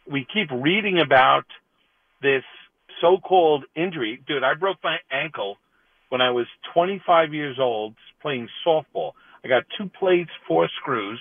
[0.08, 1.46] We keep reading about
[2.22, 2.44] this
[3.00, 4.22] so-called injury.
[4.26, 5.56] Dude, I broke my ankle
[6.08, 9.12] when I was 25 years old playing softball.
[9.44, 11.20] I got two plates, four screws.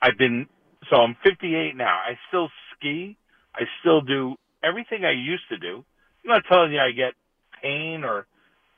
[0.00, 0.46] I've been
[0.90, 1.96] so I'm 58 now.
[1.96, 3.16] I still ski.
[3.54, 5.84] I still do everything I used to do.
[6.24, 7.14] I'm not telling you I get
[7.62, 8.26] pain or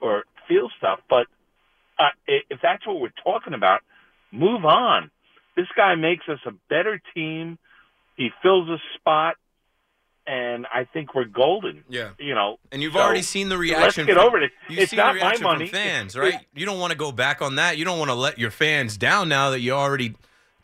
[0.01, 1.27] or feel stuff, but
[1.99, 3.81] uh, if that's what we're talking about,
[4.33, 5.11] move on.
[5.57, 7.59] This guy makes us a better team.
[8.17, 9.37] He fills a spot,
[10.27, 11.85] and I think we're golden.
[11.89, 12.11] Yeah.
[12.19, 13.83] You know, And you've So, already seen the reaction.
[13.83, 14.07] let's reaction.
[14.07, 14.53] get from- over it.
[14.69, 15.67] You've It's seen not the my money.
[15.67, 16.47] from fans, It's- right?
[16.55, 17.77] You don't want to go back on that.
[17.79, 20.15] You don't want to let your fans down now that you already,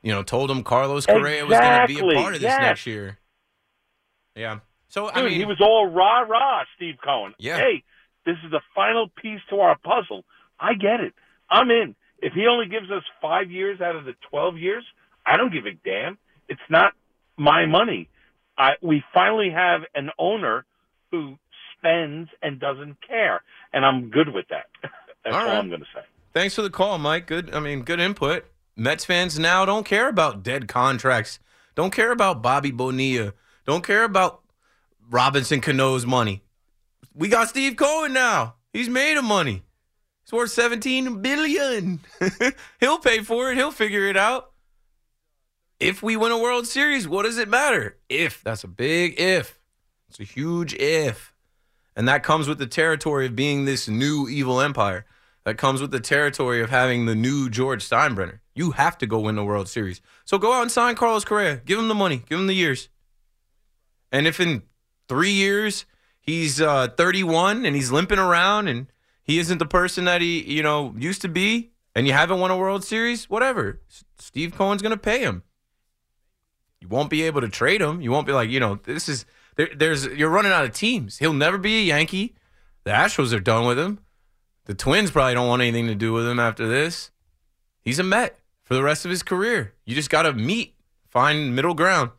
[0.03, 2.61] you know, told them Carlos Correa was going to be a part of this yes.
[2.61, 3.19] next year.
[4.35, 4.61] Yeah.
[4.89, 7.35] So I mean, he was all rah rah, Steve Cohen.
[7.39, 7.59] Yeah.
[7.59, 7.85] Hey,
[8.27, 10.25] this is the final piece to our puzzle.
[10.59, 11.15] I get it.
[11.49, 11.95] I'm in.
[12.23, 14.85] If he only gives us five years out of the twelve years,
[15.25, 16.19] I don't give a damn.
[16.49, 16.93] It's not
[17.37, 18.09] my money.
[18.61, 20.67] I we finally have an owner
[21.11, 21.37] who
[21.79, 23.43] spends and doesn't care,
[23.73, 24.67] and I'm good with that.
[25.25, 25.57] That's All all, right.
[25.57, 26.03] I'm going to say.
[26.33, 27.27] Thanks for the call, Mike.
[27.27, 27.55] Good.
[27.55, 28.45] I mean, good input.
[28.77, 31.39] Mets fans now don't care about dead contracts.
[31.75, 33.33] Don't care about Bobby Bonilla.
[33.67, 34.43] Don't care about
[35.11, 36.43] Robinson Cano's money.
[37.15, 38.57] We got Steve Cohen now.
[38.73, 39.65] He's made of money.
[40.23, 42.01] It's worth 17 billion.
[42.81, 43.57] He'll pay for it.
[43.57, 44.50] He'll figure it out.
[45.81, 47.97] If we win a World Series, what does it matter?
[48.11, 48.45] If.
[48.45, 49.59] That's a big if.
[50.11, 51.35] It's a huge if.
[51.97, 55.07] And that comes with the territory of being this new evil empire.
[55.45, 58.41] That comes with the territory of having the new George Steinbrenner.
[58.55, 60.03] You have to go win the World Series.
[60.27, 61.57] So go out and sign Carlos Correa.
[61.65, 62.23] Give him the money.
[62.29, 62.91] Give him the years.
[64.13, 64.65] And if in
[65.09, 65.87] three years
[66.21, 68.89] he's uh, 31 and he's limping around and
[69.23, 72.51] he isn't the person that he you know used to be, and you haven't won
[72.51, 73.81] a World Series, whatever.
[74.19, 75.43] Steve Cohen's gonna pay him.
[76.81, 78.01] You won't be able to trade him.
[78.01, 81.19] You won't be like you know this is there, there's you're running out of teams.
[81.19, 82.35] He'll never be a Yankee.
[82.85, 84.01] The Astros are done with him.
[84.65, 87.11] The Twins probably don't want anything to do with him after this.
[87.83, 89.75] He's a Met for the rest of his career.
[89.85, 90.75] You just got to meet,
[91.09, 92.11] find middle ground.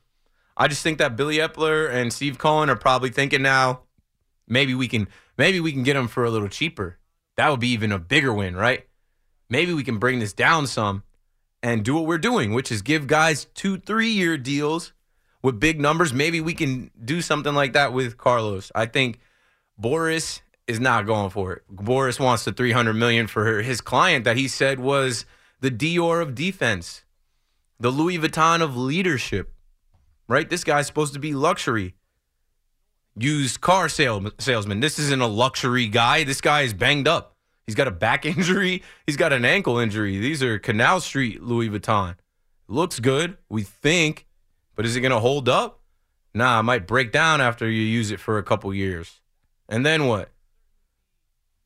[0.58, 3.82] I just think that Billy Eppler and Steve Cohen are probably thinking now,
[4.48, 7.00] maybe we can maybe we can get him for a little cheaper.
[7.38, 8.86] That would be even a bigger win, right?
[9.50, 11.04] Maybe we can bring this down some
[11.64, 14.94] and do what we're doing, which is give guys two, three year deals
[15.42, 16.14] with big numbers.
[16.14, 18.72] Maybe we can do something like that with Carlos.
[18.74, 19.20] I think
[19.80, 21.64] Boras is not going for it.
[21.74, 25.26] Boras wants the 300 million for his client that he said was
[25.60, 27.04] the Dior of defense,
[27.80, 29.54] the Louis Vuitton of leadership.
[30.28, 30.50] Right?
[30.50, 31.96] This guy's supposed to be luxury.
[33.18, 34.80] Used car sale, salesman.
[34.80, 36.24] This isn't a luxury guy.
[36.24, 37.31] This guy is banged up.
[37.66, 38.84] He's got a back injury.
[39.06, 40.18] He's got an ankle injury.
[40.20, 42.16] These are Canal Street Louis Vuitton.
[42.68, 44.28] Looks good, we think,
[44.76, 45.82] but is it going to hold up?
[46.34, 49.20] Nah, it might break down after you use it for a couple years.
[49.68, 50.30] And then what?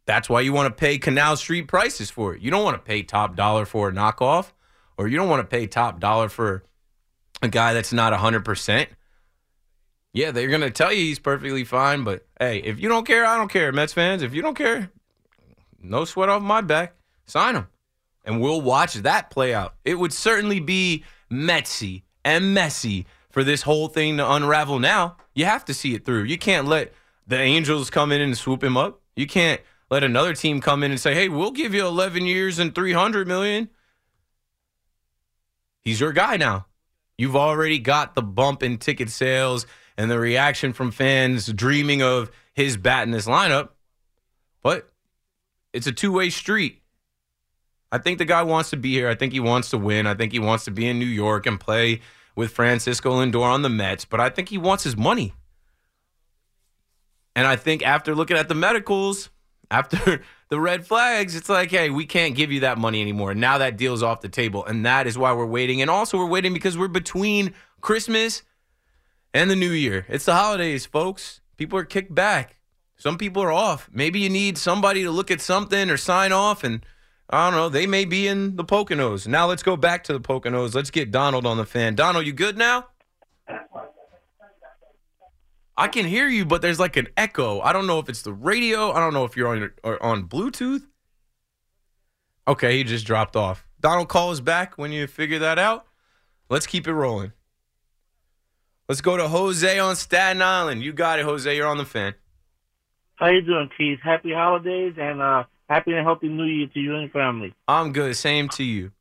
[0.05, 2.41] That's why you want to pay Canal Street prices for it.
[2.41, 4.51] You don't want to pay top dollar for a knockoff,
[4.97, 6.63] or you don't want to pay top dollar for
[7.41, 8.87] a guy that's not 100%.
[10.13, 13.25] Yeah, they're going to tell you he's perfectly fine, but hey, if you don't care,
[13.25, 14.21] I don't care, Mets fans.
[14.23, 14.89] If you don't care,
[15.89, 16.95] no sweat off my back.
[17.25, 17.67] Sign him.
[18.23, 19.75] And we'll watch that play out.
[19.83, 25.17] It would certainly be Metsy and messy for this whole thing to unravel now.
[25.33, 26.23] You have to see it through.
[26.23, 26.93] You can't let
[27.27, 29.01] the Angels come in and swoop him up.
[29.15, 32.59] You can't let another team come in and say, "Hey, we'll give you 11 years
[32.59, 33.69] and 300 million."
[35.81, 36.65] He's your guy now.
[37.17, 39.67] You've already got the bump in ticket sales
[39.97, 43.69] and the reaction from fans dreaming of his bat in this lineup.
[44.63, 44.91] But
[45.75, 46.81] it's a two-way street.
[47.91, 49.09] I think the guy wants to be here.
[49.09, 50.07] I think he wants to win.
[50.07, 52.01] I think he wants to be in New York and play
[52.35, 55.33] with Francisco Lindor on the Mets, but I think he wants his money.
[57.35, 59.29] And I think after looking at the medicals,
[59.69, 63.33] after the red flags, it's like, hey, we can't give you that money anymore.
[63.33, 64.65] Now that deal's off the table.
[64.65, 65.81] And that is why we're waiting.
[65.81, 68.43] And also, we're waiting because we're between Christmas
[69.33, 70.05] and the new year.
[70.07, 71.41] It's the holidays, folks.
[71.57, 72.57] People are kicked back.
[72.97, 73.89] Some people are off.
[73.91, 76.85] Maybe you need somebody to look at something or sign off, and
[77.29, 77.69] I don't know.
[77.69, 79.27] They may be in the Poconos.
[79.27, 80.73] Now let's go back to the Poconos.
[80.73, 81.95] Let's get Donald on the fan.
[81.95, 82.87] Donald, you good now?
[85.77, 87.59] I can hear you, but there's like an echo.
[87.59, 88.91] I don't know if it's the radio.
[88.91, 90.83] I don't know if you're on or on Bluetooth.
[92.47, 93.65] Okay, he just dropped off.
[93.81, 95.85] Donald, call us back when you figure that out.
[96.49, 97.33] Let's keep it rolling.
[98.87, 100.83] Let's go to Jose on Staten Island.
[100.83, 101.53] You got it, Jose.
[101.53, 102.13] You're on the fan.
[103.15, 103.99] How you doing, Keith?
[104.03, 107.53] Happy holidays and uh, happy and healthy New Year to you and your family.
[107.67, 108.15] I'm good.
[108.15, 108.91] Same to you.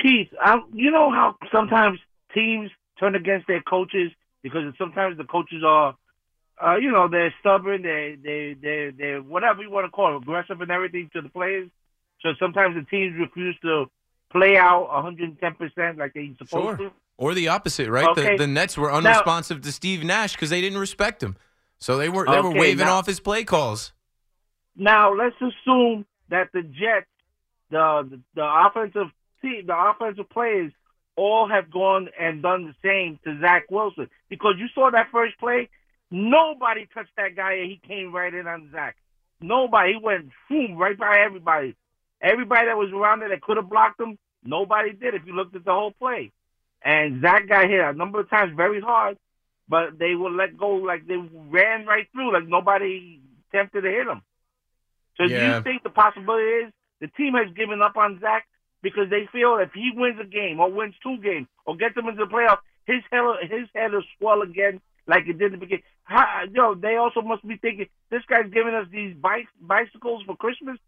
[0.00, 1.98] Keith, I, you know how sometimes
[2.34, 5.96] teams turn against their coaches because sometimes the coaches are,
[6.64, 10.22] uh, you know, they're stubborn, they they they they whatever you want to call it,
[10.22, 11.68] aggressive and everything to the players.
[12.20, 13.86] So sometimes the teams refuse to
[14.30, 16.88] play out 110 percent like they supposed Sure.
[16.88, 16.92] to.
[17.16, 18.06] Or the opposite, right?
[18.10, 18.32] Okay.
[18.36, 21.36] The, the Nets were Now- unresponsive to Steve Nash because they didn't respect him.
[21.78, 23.92] So they were they were waving now- off his play calls.
[24.76, 27.06] Now let's assume that the Jets,
[27.70, 29.08] the the, the offensive
[29.42, 30.72] team, the offensive players,
[31.16, 35.38] all have gone and done the same to Zach Wilson because you saw that first
[35.38, 35.68] play.
[36.10, 38.96] Nobody touched that guy, and he came right in on Zach.
[39.40, 39.94] Nobody.
[39.94, 41.76] He went boom right by everybody.
[42.20, 45.14] Everybody that was around there that could have blocked him, nobody did.
[45.14, 46.32] If you looked at the whole play,
[46.82, 49.18] and Zach got hit a number of times very hard,
[49.68, 54.06] but they would let go like they ran right through, like nobody attempted to hit
[54.06, 54.22] them.
[55.16, 58.46] So do you think the possibility is the team has given up on Zach
[58.82, 62.06] because they feel if he wins a game or wins two games or gets them
[62.08, 65.58] into the playoffs, his head his head will swell again like it did in the
[65.58, 65.84] beginning.
[66.04, 70.36] How, yo, they also must be thinking this guy's giving us these bike, bicycles for
[70.36, 70.78] Christmas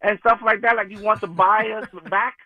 [0.00, 2.36] and stuff like that, like he wants to buy us back.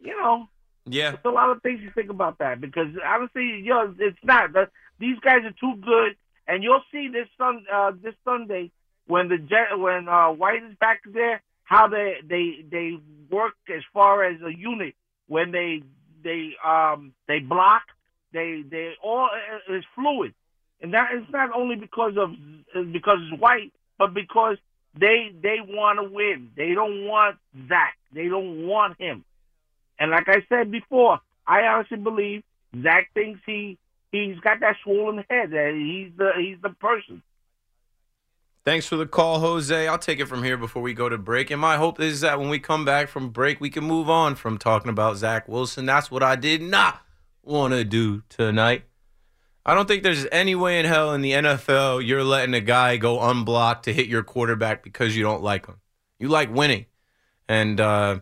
[0.00, 0.48] You know,
[0.86, 1.12] Yeah.
[1.12, 4.50] there's a lot of things you think about that because honestly, yo, it's not.
[4.98, 6.16] The, these guys are too good,
[6.46, 8.70] and you'll see this sun uh, this Sunday
[9.06, 12.92] when the jet when uh, White is back there, how they they they
[13.30, 14.94] work as far as a unit
[15.28, 15.82] when they
[16.22, 17.82] they um they block,
[18.32, 19.28] they they all
[19.68, 20.34] is fluid,
[20.80, 22.30] and that is not only because of
[22.92, 24.56] because it's White, but because
[24.98, 26.50] they they want to win.
[26.56, 27.36] They don't want
[27.68, 27.96] Zach.
[28.12, 29.24] They don't want him.
[29.98, 32.42] And like I said before, I honestly believe
[32.82, 33.78] Zach thinks he
[34.14, 35.50] he's got that swollen head.
[35.50, 37.22] He's the he's the person.
[38.64, 39.86] Thanks for the call, Jose.
[39.86, 41.50] I'll take it from here before we go to break.
[41.50, 44.36] And my hope is that when we come back from break, we can move on
[44.36, 45.84] from talking about Zach Wilson.
[45.84, 47.02] That's what I did not
[47.42, 48.84] want to do tonight.
[49.66, 52.96] I don't think there's any way in hell in the NFL you're letting a guy
[52.96, 55.80] go unblocked to hit your quarterback because you don't like him.
[56.18, 56.86] You like winning.
[57.48, 58.20] And uh,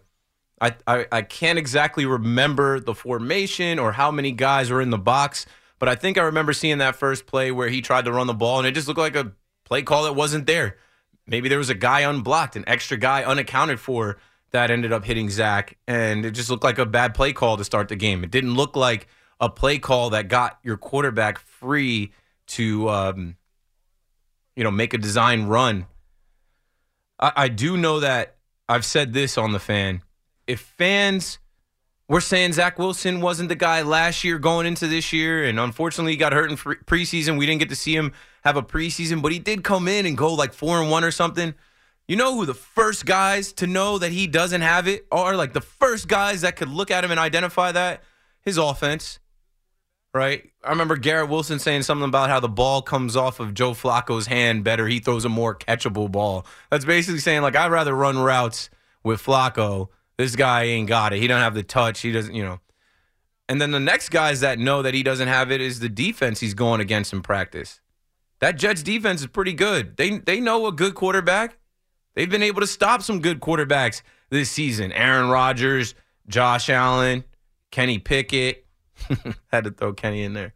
[0.60, 4.98] I, I, I can't exactly remember the formation or how many guys were in the
[4.98, 5.46] box,
[5.82, 8.34] but I think I remember seeing that first play where he tried to run the
[8.34, 9.32] ball and it just looked like a
[9.64, 10.76] play call that wasn't there.
[11.26, 14.18] Maybe there was a guy unblocked, an extra guy unaccounted for
[14.52, 17.64] that ended up hitting Zach, and it just looked like a bad play call to
[17.64, 18.22] start the game.
[18.22, 19.08] It didn't look like
[19.40, 22.12] a play call that got your quarterback free
[22.46, 23.36] to, um,
[24.54, 25.86] you know, make a design run.
[27.18, 28.36] I, I do know that
[28.68, 30.02] I've said this on the fan.
[30.46, 31.40] If fans
[32.08, 36.12] were saying Zach Wilson wasn't the guy last year going into this year, and unfortunately
[36.12, 38.12] he got hurt in pre- preseason, we didn't get to see him
[38.44, 41.10] have a preseason, but he did come in and go like four and one or
[41.10, 41.54] something.
[42.08, 45.36] You know who the first guys to know that he doesn't have it are?
[45.36, 48.02] Like the first guys that could look at him and identify that?
[48.42, 49.20] His offense
[50.14, 50.50] right?
[50.62, 54.26] I remember Garrett Wilson saying something about how the ball comes off of Joe Flacco's
[54.26, 54.86] hand better.
[54.86, 56.46] He throws a more catchable ball.
[56.70, 58.70] That's basically saying like I'd rather run routes
[59.02, 59.88] with Flacco.
[60.18, 61.20] This guy ain't got it.
[61.20, 62.00] He don't have the touch.
[62.00, 62.60] He doesn't, you know.
[63.48, 66.40] And then the next guys that know that he doesn't have it is the defense
[66.40, 67.80] he's going against in practice.
[68.40, 69.96] That Jets defense is pretty good.
[69.96, 71.58] They they know a good quarterback.
[72.14, 74.92] They've been able to stop some good quarterbacks this season.
[74.92, 75.94] Aaron Rodgers,
[76.28, 77.24] Josh Allen,
[77.70, 78.66] Kenny Pickett.
[79.52, 80.54] Had to throw Kenny in there.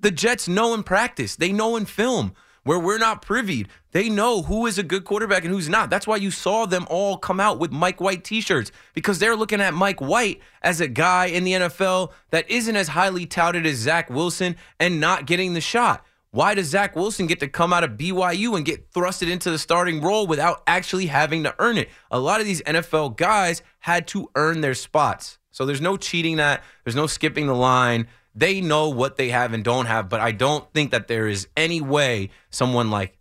[0.00, 1.36] The Jets know in practice.
[1.36, 2.34] They know in film
[2.64, 3.68] where we're not privied.
[3.92, 5.88] They know who is a good quarterback and who's not.
[5.90, 9.60] That's why you saw them all come out with Mike White t-shirts because they're looking
[9.60, 13.76] at Mike White as a guy in the NFL that isn't as highly touted as
[13.76, 16.04] Zach Wilson and not getting the shot.
[16.34, 19.58] Why does Zach Wilson get to come out of BYU and get thrusted into the
[19.58, 21.88] starting role without actually having to earn it?
[22.10, 25.38] A lot of these NFL guys had to earn their spots.
[25.52, 26.64] So there's no cheating that.
[26.82, 28.08] There's no skipping the line.
[28.34, 31.46] They know what they have and don't have, but I don't think that there is
[31.56, 33.16] any way someone like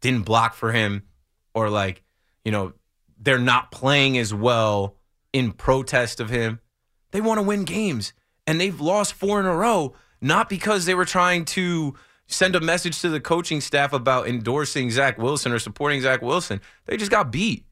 [0.00, 1.02] didn't block for him
[1.54, 2.02] or like,
[2.44, 2.72] you know,
[3.18, 4.96] they're not playing as well
[5.32, 6.60] in protest of him.
[7.10, 8.12] They want to win games
[8.46, 11.94] and they've lost four in a row, not because they were trying to
[12.28, 16.60] send a message to the coaching staff about endorsing Zach Wilson or supporting Zach Wilson.
[16.86, 17.64] They just got beat.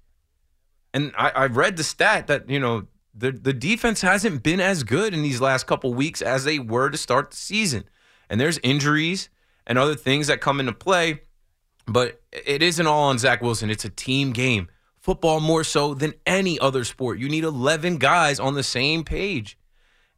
[0.92, 2.86] And I, I read the stat that, you know,
[3.16, 6.90] the, the defense hasn't been as good in these last couple weeks as they were
[6.90, 7.84] to start the season.
[8.28, 9.30] And there's injuries
[9.66, 11.22] and other things that come into play,
[11.86, 13.70] but it isn't all on Zach Wilson.
[13.70, 14.68] It's a team game.
[15.00, 17.18] Football more so than any other sport.
[17.18, 19.56] You need 11 guys on the same page.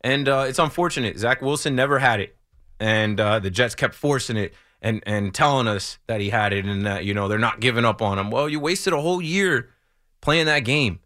[0.01, 1.19] And uh, it's unfortunate.
[1.19, 2.37] Zach Wilson never had it.
[2.81, 6.65] And uh, the Jets kept forcing it and, and telling us that he had it
[6.65, 8.31] and that, you know, they're not giving up on him.
[8.31, 9.71] Well, you wasted a whole year
[10.21, 11.01] playing that game.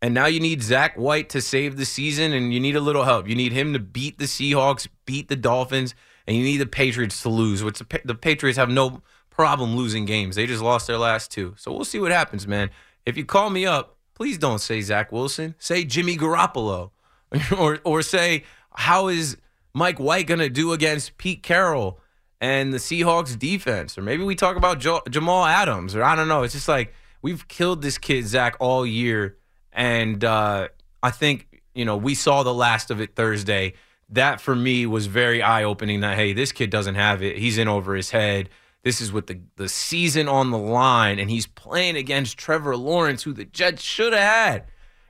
[0.00, 3.04] And now you need Zach White to save the season, and you need a little
[3.04, 3.28] help.
[3.28, 5.94] You need him to beat the Seahawks, beat the Dolphins,
[6.26, 10.36] and you need the Patriots to lose, which the, Patriots have no problem losing games.
[10.36, 11.54] They just lost their last two.
[11.56, 12.70] So we'll see what happens, man.
[13.06, 15.54] If you call me up, please don't say Zach Wilson.
[15.58, 16.90] Say Jimmy Garoppolo.
[17.58, 18.44] or, or say,
[18.74, 19.36] how is
[19.74, 22.00] Mike White going to do against Pete Carroll
[22.40, 23.98] and the Seahawks defense?
[23.98, 26.42] Or maybe we talk about jo- Jamal Adams, or I don't know.
[26.42, 26.92] It's just like
[27.22, 29.36] we've killed this kid, Zach, all year.
[29.72, 30.68] And uh,
[31.02, 33.74] I think, you know, we saw the last of it Thursday.
[34.10, 37.38] That for me was very eye opening that, hey, this kid doesn't have it.
[37.38, 38.48] He's in over his head.
[38.82, 43.22] This is with the, the season on the line, and he's playing against Trevor Lawrence,
[43.24, 44.64] who the Jets should have had.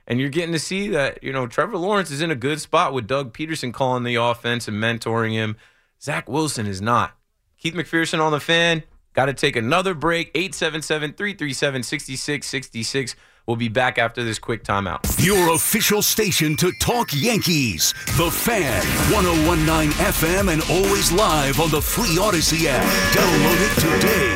[0.05, 2.93] And you're getting to see that, you know, Trevor Lawrence is in a good spot
[2.93, 5.55] with Doug Pederson calling the offense and mentoring him.
[6.01, 7.15] Zach Wilson is not.
[7.59, 8.83] Keith McPherson on the fan.
[9.13, 10.31] Got to take another break.
[10.33, 13.15] 877 337 6666.
[13.49, 15.25] We'll be back after this quick timeout.
[15.25, 17.95] Your official station to talk Yankees.
[18.15, 22.85] The Fan, 1019 FM, and always live on the free Audacy app.
[23.11, 24.35] Download it today.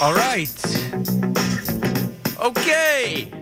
[0.00, 0.48] All right.
[2.38, 3.32] Okay.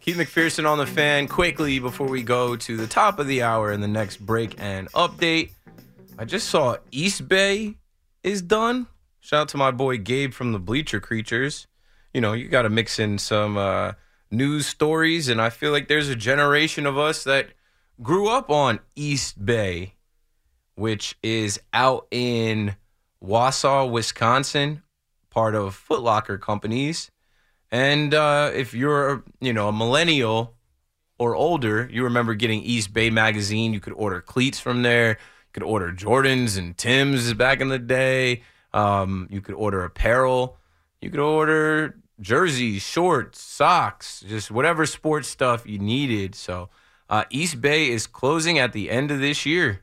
[0.00, 1.26] Keith McPherson on the fan.
[1.28, 4.90] Quickly before we go to the top of the hour and the next break and
[4.92, 5.52] update.
[6.20, 7.76] I just saw East Bay
[8.24, 8.88] is done.
[9.20, 11.68] Shout out to my boy Gabe from the Bleacher Creatures.
[12.12, 13.92] You know, you got to mix in some uh,
[14.28, 17.50] news stories, and I feel like there's a generation of us that
[18.02, 19.94] grew up on East Bay,
[20.74, 22.74] which is out in
[23.22, 24.82] Wausau, Wisconsin,
[25.30, 27.12] part of Foot Locker companies.
[27.70, 30.56] And uh, if you're, you know, a millennial
[31.16, 33.72] or older, you remember getting East Bay magazine.
[33.72, 35.18] You could order cleats from there.
[35.52, 38.42] Could order Jordans and Tims back in the day.
[38.72, 40.58] Um, you could order apparel.
[41.00, 46.34] You could order jerseys, shorts, socks, just whatever sports stuff you needed.
[46.34, 46.68] So
[47.08, 49.82] uh, East Bay is closing at the end of this year.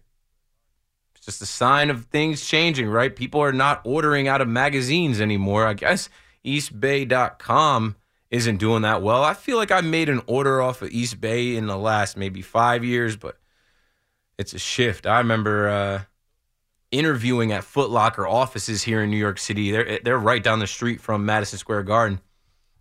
[1.15, 3.15] It's just a sign of things changing, right?
[3.15, 5.65] People are not ordering out of magazines anymore.
[5.65, 6.09] I guess
[6.43, 7.95] eastbay.com
[8.29, 9.23] isn't doing that well.
[9.23, 12.41] I feel like I made an order off of East Bay in the last maybe
[12.41, 13.37] five years, but
[14.37, 15.05] it's a shift.
[15.05, 16.01] I remember uh,
[16.91, 19.71] interviewing at Foot Locker offices here in New York City.
[19.71, 22.21] They're they're right down the street from Madison Square Garden.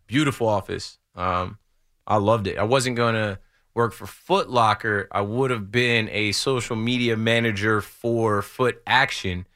[0.07, 0.99] Beautiful office.
[1.15, 1.59] Um,
[2.07, 2.59] I loved it.
[2.59, 3.39] I wasn't gonna
[3.75, 5.09] work for Foot Locker.
[5.11, 9.47] I would have been a social media manager for Foot Action,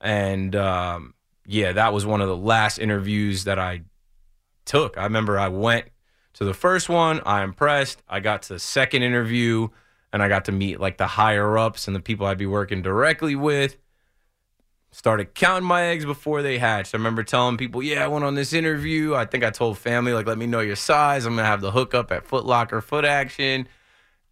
[0.00, 1.14] and um,
[1.46, 3.82] yeah, that was one of the last interviews that I
[4.64, 4.96] took.
[4.98, 5.86] I remember I went
[6.34, 7.20] to the first one.
[7.24, 8.02] I impressed.
[8.08, 9.68] I got to the second interview
[10.14, 12.82] and I got to meet like the higher ups and the people I'd be working
[12.82, 13.76] directly with.
[14.92, 16.94] Started counting my eggs before they hatched.
[16.94, 19.16] I remember telling people, "Yeah, I went on this interview.
[19.16, 21.26] I think I told family like, let me know your size.
[21.26, 23.66] I'm gonna have the hookup at Foot Locker Foot Action."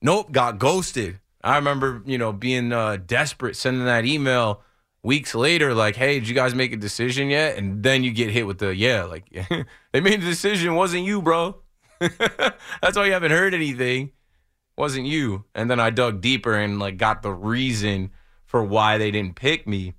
[0.01, 1.19] Nope, got ghosted.
[1.43, 4.63] I remember, you know, being uh, desperate, sending that email
[5.03, 8.31] weeks later, like, "Hey, did you guys make a decision yet?" And then you get
[8.31, 9.29] hit with the, "Yeah, like
[9.93, 10.77] they made the decision.
[10.77, 11.57] Wasn't you, bro?
[11.99, 14.13] That's why you haven't heard anything."
[14.77, 15.45] Wasn't you.
[15.55, 18.11] And then I dug deeper and like got the reason
[18.45, 19.95] for why they didn't pick me.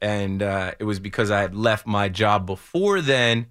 [0.00, 3.46] And uh, it was because I had left my job before then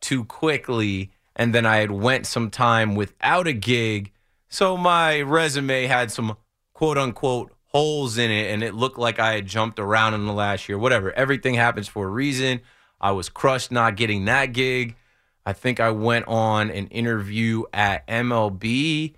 [0.00, 1.12] too quickly.
[1.34, 4.12] And then I had went some time without a gig.
[4.48, 6.36] So my resume had some
[6.72, 8.52] quote unquote holes in it.
[8.52, 10.78] And it looked like I had jumped around in the last year.
[10.78, 11.12] Whatever.
[11.12, 12.60] Everything happens for a reason.
[13.00, 14.96] I was crushed not getting that gig.
[15.44, 19.14] I think I went on an interview at MLB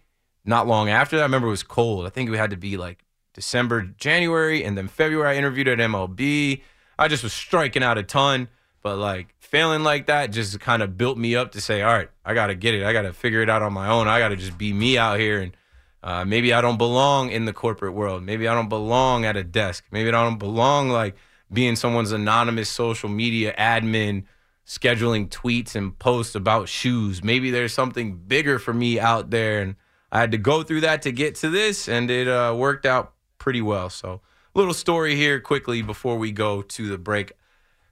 [0.48, 1.22] not long after that.
[1.22, 2.06] I remember it was cold.
[2.06, 5.36] I think it had to be like December, January, and then February.
[5.36, 6.62] I interviewed at MLB.
[6.98, 8.48] I just was striking out a ton,
[8.82, 12.08] but like failing like that just kind of built me up to say, all right,
[12.24, 12.84] I got to get it.
[12.84, 14.08] I got to figure it out on my own.
[14.08, 15.40] I got to just be me out here.
[15.40, 15.56] And
[16.02, 18.22] uh, maybe I don't belong in the corporate world.
[18.22, 19.84] Maybe I don't belong at a desk.
[19.90, 21.14] Maybe I don't belong like
[21.52, 24.24] being someone's anonymous social media admin
[24.66, 27.22] scheduling tweets and posts about shoes.
[27.22, 29.60] Maybe there's something bigger for me out there.
[29.60, 29.76] And
[30.10, 33.12] I had to go through that to get to this, and it uh, worked out
[33.38, 33.90] pretty well.
[33.90, 34.20] So,
[34.54, 37.32] little story here quickly before we go to the break.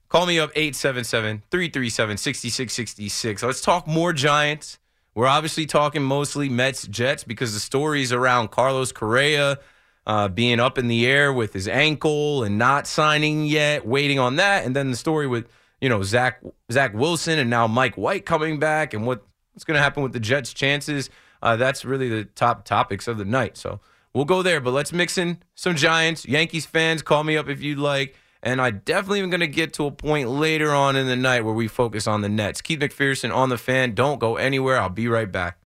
[0.09, 3.43] Call me up 877 337 6666.
[3.43, 4.79] Let's talk more Giants.
[5.15, 9.59] We're obviously talking mostly Mets Jets because the stories around Carlos Correa
[10.07, 14.37] uh, being up in the air with his ankle and not signing yet, waiting on
[14.37, 14.65] that.
[14.65, 15.49] And then the story with,
[15.81, 16.41] you know, Zach,
[16.71, 20.13] Zach Wilson and now Mike White coming back and what, what's going to happen with
[20.13, 21.11] the Jets' chances.
[21.43, 23.57] Uh, that's really the top topics of the night.
[23.57, 23.81] So
[24.15, 27.03] we'll go there, but let's mix in some Giants, Yankees fans.
[27.03, 28.17] Call me up if you'd like.
[28.43, 31.45] And I definitely am going to get to a point later on in the night
[31.45, 32.61] where we focus on the Nets.
[32.61, 33.95] Keith McPherson on the fan.
[33.95, 34.79] Don't go anywhere.
[34.79, 35.59] I'll be right back.